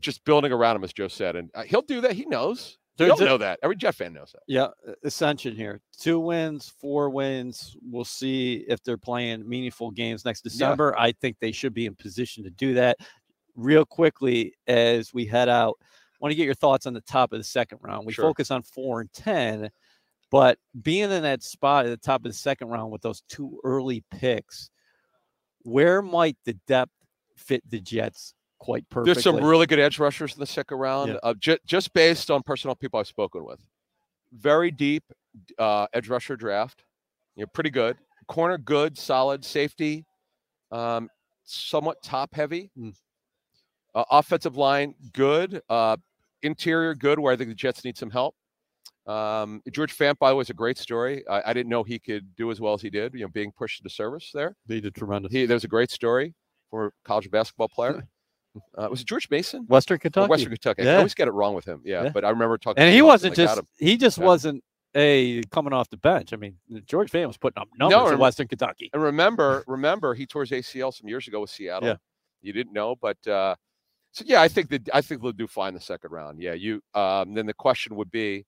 just 0.00 0.24
building 0.24 0.52
around 0.52 0.76
him, 0.76 0.84
as 0.84 0.92
Joe 0.92 1.08
said, 1.08 1.36
and 1.36 1.50
uh, 1.54 1.62
he'll 1.62 1.82
do 1.82 2.00
that. 2.02 2.12
He 2.12 2.24
knows. 2.26 2.78
All 3.00 3.06
There's 3.08 3.20
know 3.20 3.38
that. 3.38 3.58
Every 3.62 3.74
Jet 3.74 3.96
fan 3.96 4.12
knows 4.12 4.30
that. 4.32 4.42
Yeah, 4.46 4.68
ascension 5.02 5.56
here. 5.56 5.80
Two 5.98 6.20
wins, 6.20 6.72
four 6.80 7.10
wins. 7.10 7.76
We'll 7.82 8.04
see 8.04 8.64
if 8.68 8.84
they're 8.84 8.96
playing 8.96 9.48
meaningful 9.48 9.90
games 9.90 10.24
next 10.24 10.42
December. 10.42 10.94
I 10.96 11.10
think 11.10 11.36
they 11.40 11.50
should 11.50 11.74
be 11.74 11.86
in 11.86 11.96
position 11.96 12.44
to 12.44 12.50
do 12.50 12.74
that. 12.74 12.98
Real 13.56 13.84
quickly, 13.84 14.54
as 14.68 15.12
we 15.12 15.26
head 15.26 15.48
out, 15.48 15.74
want 16.20 16.30
to 16.30 16.36
get 16.36 16.44
your 16.44 16.54
thoughts 16.54 16.86
on 16.86 16.92
the 16.94 17.00
top 17.00 17.32
of 17.32 17.38
the 17.40 17.44
second 17.44 17.78
round. 17.82 18.06
We 18.06 18.12
Sure. 18.12 18.26
focus 18.26 18.52
on 18.52 18.62
four 18.62 19.00
and 19.00 19.12
ten, 19.12 19.70
but 20.30 20.58
being 20.80 21.10
in 21.10 21.22
that 21.22 21.42
spot 21.42 21.86
at 21.86 21.90
the 21.90 21.96
top 21.96 22.24
of 22.24 22.30
the 22.30 22.38
second 22.38 22.68
round 22.68 22.92
with 22.92 23.02
those 23.02 23.22
two 23.28 23.58
early 23.64 24.04
picks, 24.12 24.70
where 25.62 26.00
might 26.00 26.36
the 26.44 26.54
depth 26.68 26.92
fit 27.36 27.62
the 27.68 27.80
Jets 27.80 28.34
quite 28.58 28.88
perfectly? 28.90 29.12
There's 29.14 29.24
some 29.24 29.36
really 29.44 29.66
good 29.66 29.78
edge 29.78 29.98
rushers 29.98 30.34
in 30.34 30.40
the 30.40 30.46
second 30.46 30.78
round, 30.78 31.12
Yeah. 31.12 31.18
uh, 31.22 31.34
ju- 31.34 31.58
just 31.66 31.92
based 31.92 32.30
on 32.30 32.42
personal 32.42 32.74
people 32.74 33.00
I've 33.00 33.06
spoken 33.06 33.44
with. 33.44 33.60
Very 34.32 34.70
deep 34.70 35.04
uh, 35.58 35.86
edge 35.92 36.08
rusher 36.08 36.36
draft. 36.36 36.84
You 37.36 37.42
know, 37.42 37.46
pretty 37.52 37.70
good. 37.70 37.96
Corner, 38.26 38.58
good, 38.58 38.96
solid. 38.96 39.44
Safety, 39.44 40.04
um, 40.70 41.08
somewhat 41.44 42.02
top 42.02 42.34
heavy. 42.34 42.70
Mm. 42.78 42.94
Uh, 43.94 44.04
offensive 44.10 44.56
line, 44.56 44.94
good. 45.12 45.62
Uh, 45.68 45.96
interior, 46.42 46.94
good. 46.94 47.18
Where 47.18 47.32
I 47.32 47.36
think 47.36 47.50
the 47.50 47.54
Jets 47.54 47.84
need 47.84 47.96
some 47.96 48.10
help. 48.10 48.34
Um, 49.06 49.62
George 49.70 49.96
Fant, 49.96 50.18
by 50.18 50.30
the 50.30 50.36
way, 50.36 50.42
is 50.42 50.50
a 50.50 50.54
great 50.54 50.78
story. 50.78 51.26
I, 51.28 51.50
I 51.50 51.52
didn't 51.52 51.68
know 51.68 51.82
he 51.82 51.98
could 51.98 52.34
do 52.36 52.50
as 52.50 52.60
well 52.60 52.72
as 52.74 52.80
he 52.80 52.88
did. 52.90 53.12
You 53.14 53.20
know, 53.20 53.28
being 53.28 53.52
pushed 53.52 53.80
into 53.80 53.94
service 53.94 54.30
there. 54.32 54.56
Be 54.66 54.80
did 54.80 54.94
tremendous. 54.94 55.30
He 55.30 55.44
there's 55.46 55.64
a 55.64 55.68
great 55.68 55.90
story 55.90 56.34
for 56.74 56.86
a 56.86 56.90
college 57.04 57.30
basketball 57.30 57.68
player. 57.68 58.04
Uh, 58.76 58.88
was 58.90 59.00
it 59.00 59.06
George 59.06 59.28
Mason? 59.30 59.64
Western 59.68 59.94
Or 59.94 59.98
Kentucky. 59.98 60.28
Western 60.28 60.50
Kentucky. 60.50 60.88
I 60.88 60.96
always 60.96 61.14
get 61.14 61.28
it 61.28 61.30
wrong 61.32 61.54
with 61.54 61.64
him. 61.64 61.82
Yeah, 61.84 62.04
Yeah. 62.04 62.08
but 62.10 62.24
I 62.24 62.30
remember 62.30 62.58
talking. 62.58 62.82
and 62.82 62.88
to 62.88 62.92
he 62.92 62.98
him 62.98 63.06
wasn't 63.06 63.36
when 63.36 63.46
I 63.46 63.50
got 63.50 63.56
just 63.58 63.66
he 63.78 63.96
just 63.96 64.18
Yeah. 64.18 64.24
wasn't 64.24 64.64
a 64.96 65.42
coming 65.52 65.72
off 65.72 65.88
the 65.90 65.96
bench. 65.96 66.32
I 66.32 66.36
mean, 66.36 66.56
George 66.84 67.12
Fant 67.12 67.28
was 67.28 67.36
putting 67.36 67.60
up 67.60 67.68
numbers 67.78 67.96
and- 68.10 68.12
at 68.14 68.18
Western 68.18 68.48
Kentucky. 68.48 68.90
And 68.92 69.00
remember, 69.02 69.62
remember, 69.68 70.14
he 70.14 70.26
tore 70.26 70.42
his 70.44 70.50
ACL 70.50 70.92
some 70.92 71.08
years 71.08 71.28
ago 71.28 71.40
with 71.40 71.50
Seattle. 71.50 71.88
Yeah. 71.90 71.96
You 72.42 72.52
didn't 72.52 72.72
know, 72.72 72.96
but 72.96 73.24
uh, 73.28 73.54
so 74.10 74.24
yeah, 74.26 74.40
I 74.42 74.48
think 74.48 74.68
that 74.70 74.88
I 74.92 75.00
think 75.00 75.22
they'll 75.22 75.30
do 75.32 75.46
fine 75.46 75.74
the 75.74 75.80
second 75.80 76.10
round. 76.10 76.40
Yeah, 76.42 76.54
you. 76.54 76.80
Um, 76.92 77.34
then 77.34 77.46
the 77.46 77.54
question 77.54 77.94
would 77.96 78.10
be, 78.10 78.46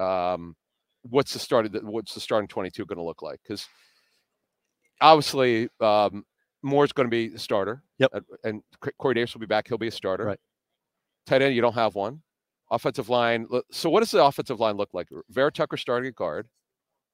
um, 0.00 0.54
what's 1.02 1.32
the 1.32 1.38
start 1.38 1.66
of 1.66 1.72
the, 1.72 1.80
what's 1.80 2.12
the 2.14 2.20
starting 2.20 2.48
twenty 2.48 2.70
two 2.70 2.84
going 2.86 2.98
to 2.98 3.04
look 3.04 3.22
like? 3.22 3.40
Because 3.42 3.66
obviously, 5.00 5.68
um, 5.80 6.24
Moore's 6.62 6.92
going 6.92 7.06
to 7.06 7.10
be 7.10 7.28
the 7.28 7.38
starter. 7.38 7.82
Yep. 7.98 8.10
uh, 8.14 8.20
And 8.44 8.62
Corey 8.98 9.14
Davis 9.14 9.34
will 9.34 9.40
be 9.40 9.46
back. 9.46 9.68
He'll 9.68 9.78
be 9.78 9.88
a 9.88 9.92
starter. 9.92 10.24
Right. 10.24 10.40
Tight 11.26 11.42
end, 11.42 11.54
you 11.54 11.60
don't 11.62 11.74
have 11.74 11.94
one. 11.94 12.22
Offensive 12.70 13.08
line. 13.08 13.46
So 13.70 13.88
what 13.90 14.00
does 14.00 14.10
the 14.10 14.24
offensive 14.24 14.58
line 14.60 14.76
look 14.76 14.90
like? 14.92 15.08
Vera 15.30 15.52
Tucker 15.52 15.76
starting 15.76 16.08
at 16.08 16.14
guard. 16.14 16.48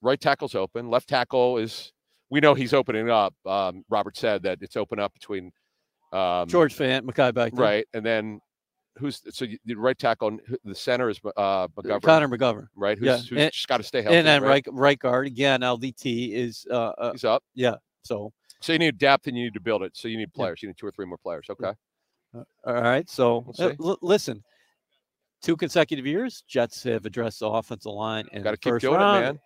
Right 0.01 0.21
tackle's 0.21 0.55
open. 0.55 0.89
Left 0.89 1.09
tackle 1.09 1.59
is. 1.59 1.93
We 2.31 2.41
know 2.41 2.55
he's 2.55 2.73
opening 2.73 3.11
up. 3.11 3.35
Um, 3.45 3.85
Robert 3.91 4.17
said 4.17 4.43
that 4.45 4.59
it's 4.63 4.77
open 4.77 4.99
up 4.99 5.13
between. 5.13 5.53
Um, 6.13 6.49
George 6.49 6.75
Fant, 6.75 7.05
Mackay 7.05 7.31
back 7.33 7.53
there. 7.53 7.63
Right, 7.65 7.87
and 7.95 8.05
then 8.05 8.41
who's 8.99 9.23
so 9.31 9.45
you, 9.45 9.59
the 9.67 9.75
right 9.75 9.99
tackle? 9.99 10.39
The 10.65 10.75
center 10.75 11.11
is 11.11 11.21
uh, 11.37 11.69
McGovern. 11.69 12.03
Connor 12.03 12.29
McGovern. 12.29 12.69
right? 12.75 12.99
Who's, 12.99 13.07
yeah, 13.07 13.17
who's 13.19 13.33
and- 13.39 13.53
just 13.53 13.69
got 13.69 13.77
to 13.79 13.83
stay 13.83 14.03
healthy. 14.03 14.17
and 14.17 14.27
then 14.27 14.43
right? 14.43 14.49
right 14.49 14.67
right 14.73 14.99
guard 14.99 15.27
again. 15.27 15.61
LDT 15.61 16.33
is 16.33 16.67
uh, 16.71 16.93
uh 16.99 17.13
He's 17.13 17.25
up. 17.25 17.45
Yeah, 17.55 17.75
so 18.03 18.33
So 18.63 18.73
you 18.73 18.79
need 18.79 18.99
depth 18.99 19.27
and 19.27 19.37
you 19.37 19.45
need 19.45 19.55
to 19.55 19.61
build 19.61 19.83
it. 19.83 19.97
So 19.97 20.09
you 20.09 20.17
need 20.17 20.31
Yeah. 20.35 20.43
players. 20.45 20.63
You 20.63 20.69
need 20.69 20.77
two 20.79 20.87
or 20.87 20.93
three 20.93 21.07
more 21.07 21.19
players. 21.19 21.47
Okay. 21.51 21.73
all 22.35 22.45
right. 22.75 23.09
So 23.11 23.45
We'll 23.59 23.69
uh, 23.71 23.75
l- 23.83 23.99
listen, 24.01 24.43
two 25.43 25.57
consecutive 25.57 26.07
years, 26.07 26.43
Jets 26.49 26.83
have 26.85 27.05
addressed 27.05 27.41
the 27.41 27.49
offensive 27.49 27.93
line 27.93 28.27
and 28.33 28.43
Got 28.45 28.53
to 28.53 28.57
keep 28.57 28.79
doing 28.81 28.97
round. 28.99 29.19
it, 29.19 29.27
man. 29.27 29.41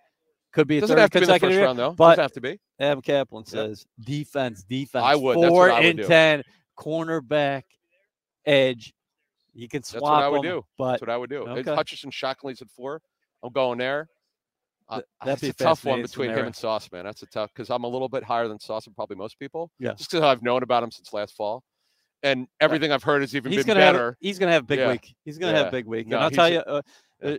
Could 0.52 0.68
be 0.68 0.78
a 0.78 0.80
Doesn't 0.80 0.94
third 0.96 1.00
have 1.00 1.10
to 1.10 1.20
be 1.20 1.26
the 1.26 1.32
consecutive 1.32 1.48
first 1.54 1.56
year. 1.58 1.64
round 1.66 1.78
though. 1.78 1.92
but- 1.92 2.10
Doesn't 2.16 2.22
have 2.22 2.32
to 2.32 2.40
be. 2.40 2.60
Adam 2.78 3.02
Caplan 3.02 3.44
Yeah. 3.46 3.50
says 3.50 3.86
defense, 4.00 4.62
defense. 4.64 5.04
I 5.04 5.14
would. 5.14 5.38
That's 5.38 5.48
Four 5.48 5.68
what 5.68 5.70
I 5.72 5.80
would 5.80 5.86
and 5.86 5.98
do. 5.98 6.06
ten, 6.06 6.42
cornerback, 6.78 7.62
edge. 8.44 8.92
You 9.54 9.68
can 9.68 9.82
swap. 9.82 10.02
That's 10.02 10.02
what 10.02 10.22
I 10.22 10.28
would 10.28 10.36
them, 10.44 10.58
do. 10.60 10.66
but 10.78 10.90
That's 10.92 11.00
what 11.02 11.10
I 11.10 11.16
would 11.16 11.30
do. 11.30 11.46
Okay. 11.48 11.74
Hutchinson 11.74 12.10
Shockley's 12.10 12.60
at 12.62 12.70
four. 12.70 13.00
I'm 13.42 13.52
going 13.52 13.78
there. 13.78 14.08
Uh, 14.88 14.96
that'd 14.96 15.06
that's 15.24 15.40
be 15.40 15.48
a 15.48 15.52
tough 15.52 15.84
one 15.84 16.00
between 16.02 16.30
him 16.30 16.46
and 16.46 16.54
Sauce, 16.54 16.88
man. 16.92 17.04
That's 17.04 17.22
a 17.22 17.26
tough 17.26 17.50
because 17.54 17.70
I'm 17.70 17.84
a 17.84 17.88
little 17.88 18.08
bit 18.08 18.22
higher 18.22 18.46
than 18.46 18.60
Sauce 18.60 18.86
and 18.86 18.94
probably 18.94 19.16
most 19.16 19.38
people. 19.38 19.70
Yeah. 19.80 19.94
Just 19.94 20.10
because 20.10 20.22
I've 20.24 20.42
known 20.42 20.62
about 20.62 20.82
him 20.82 20.90
since 20.92 21.12
last 21.12 21.34
fall, 21.34 21.62
and 22.22 22.46
everything 22.60 22.92
I've 22.92 23.02
heard 23.02 23.22
has 23.22 23.34
even 23.34 23.50
he's 23.50 23.64
been 23.64 23.74
gonna 23.74 23.80
better. 23.80 24.06
have 24.06 24.14
he's 24.20 24.38
gonna 24.38 24.52
have 24.52 24.62
a 24.62 24.66
big 24.66 24.78
Yeah. 24.78 24.92
week. 24.92 25.14
He's 25.24 25.38
gonna 25.38 25.52
have 25.56 25.66
Yeah. 25.66 25.68
a 25.68 25.72
big 25.72 25.86
week. 25.86 26.06
No, 26.06 26.16
and 26.16 26.24
I'll 26.24 26.30
tell 26.30 26.48
you, 26.48 26.60
uh, 26.60 26.82
uh, 27.24 27.36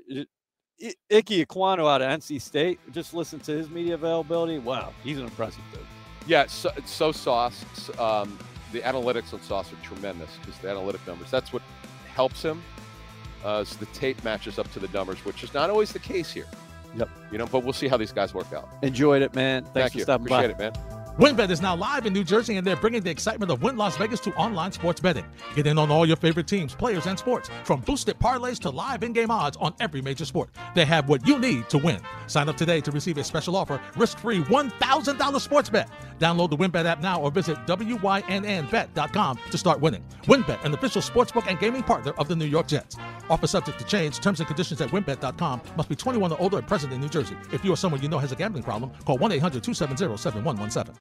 I- 0.84 0.94
Ickey 1.10 1.44
Ekwonu 1.46 1.90
out 1.92 2.02
of 2.02 2.10
NC 2.10 2.40
State. 2.40 2.80
Just 2.92 3.14
listen 3.14 3.40
to 3.42 3.52
his 3.52 3.70
media 3.70 3.96
availability. 3.96 4.60
Wow, 4.60 4.94
he's 5.04 5.18
an 5.18 5.24
impressive 5.24 5.64
dude. 5.72 5.82
Yeah, 6.28 6.46
so, 6.48 6.70
it's 6.76 6.92
so 6.92 7.12
Sauce. 7.12 7.64
Um, 7.98 8.38
the 8.74 8.82
analytics 8.82 9.34
on 9.34 9.42
Sauce 9.42 9.72
are 9.72 9.78
tremendous 9.78 10.30
because 10.40 10.60
the 10.60 10.70
analytic 10.70 11.06
numbers. 11.08 11.32
That's 11.32 11.54
what 11.54 11.62
helps 12.14 12.42
him. 12.44 12.62
Uh, 13.44 13.64
so 13.64 13.78
the 13.78 13.86
tape 13.88 14.22
matches 14.24 14.60
up 14.60 14.70
to 14.74 14.80
the 14.80 14.90
numbers, 14.90 15.24
which 15.24 15.44
is 15.44 15.54
not 15.54 15.70
always 15.70 15.94
the 15.94 16.00
case 16.00 16.32
here. 16.32 16.48
Yep. 16.98 17.10
You 17.32 17.38
know, 17.38 17.46
but 17.48 17.64
we'll 17.64 17.74
see 17.74 17.88
how 17.88 17.98
these 17.98 18.12
guys 18.12 18.34
work 18.34 18.52
out. 18.54 18.68
Enjoyed 18.82 19.22
it, 19.22 19.34
man. 19.36 19.64
Thanks 19.64 19.74
Thank 19.74 19.92
for 19.94 19.98
you. 20.00 20.04
stopping 20.04 20.28
Appreciate 20.28 20.58
by. 20.58 20.66
it, 20.66 20.76
man. 20.76 20.98
WynnBet 21.18 21.50
is 21.50 21.64
now 21.64 21.76
live 21.76 22.06
in 22.06 22.14
New 22.14 22.24
Jersey, 22.24 22.58
and 22.58 22.68
they're 22.68 22.76
bringing 22.76 23.02
the 23.02 23.10
excitement 23.10 23.52
of 23.52 23.64
Wynn 23.64 23.76
Las 23.76 23.98
Vegas 23.98 24.20
to 24.20 24.32
online 24.36 24.72
sports 24.72 25.02
betting. 25.02 25.26
Get 25.56 25.66
in 25.66 25.80
on 25.80 25.90
all 25.90 26.06
your 26.06 26.16
favorite 26.16 26.46
teams, 26.46 26.76
players, 26.76 27.08
and 27.08 27.18
sports, 27.18 27.50
from 27.64 27.80
boosted 27.80 28.20
parlays 28.20 28.60
to 28.60 28.70
live 28.70 29.02
in-game 29.02 29.32
odds 29.32 29.58
on 29.58 29.74
every 29.80 30.00
major 30.00 30.26
sport. 30.26 30.52
They 30.76 30.86
have 30.86 31.10
what 31.10 31.28
you 31.28 31.40
need 31.40 31.70
to 31.70 31.80
win. 31.80 32.02
Sign 32.28 32.50
up 32.50 32.56
today 32.56 32.82
to 32.82 32.92
receive 32.92 33.18
a 33.18 33.24
special 33.24 33.56
offer, 33.56 33.82
risk-free 33.96 34.44
$1,000 34.44 35.42
sports 35.42 35.72
bet. 35.72 35.90
Download 36.20 36.50
the 36.50 36.58
WynnBet 36.58 36.86
app 36.86 37.02
now 37.02 37.22
or 37.22 37.32
visit 37.32 37.58
wynnbet.com 37.66 39.40
to 39.52 39.58
start 39.58 39.80
winning. 39.82 40.04
WynnBet, 40.24 40.64
an 40.64 40.74
official 40.74 41.02
sportsbook 41.02 41.48
and 41.48 41.60
gaming 41.60 41.84
partner 41.84 42.14
of 42.18 42.28
the 42.28 42.36
New 42.36 42.46
York 42.46 42.68
Jets. 42.68 42.98
Offer 43.30 43.48
subject 43.48 43.80
to 43.80 43.86
change. 43.86 44.20
Terms 44.20 44.40
and 44.40 44.48
conditions 44.48 44.82
at 44.82 44.90
wynnbet.com. 44.90 45.62
Must 45.76 45.90
be 45.90 45.96
21 45.96 46.32
or 46.32 46.42
older 46.42 46.58
and 46.58 46.68
present 46.68 46.94
in 46.94 47.02
New 47.02 47.10
Jersey. 47.10 47.36
If 47.52 47.64
you 47.64 47.74
or 47.74 47.78
someone 47.78 48.02
you 48.02 48.10
know 48.10 48.20
has 48.20 48.32
a 48.32 48.36
gambling 48.36 48.64
problem, 48.64 48.92
call 49.06 49.18
1-800-270-7117. 49.20 50.96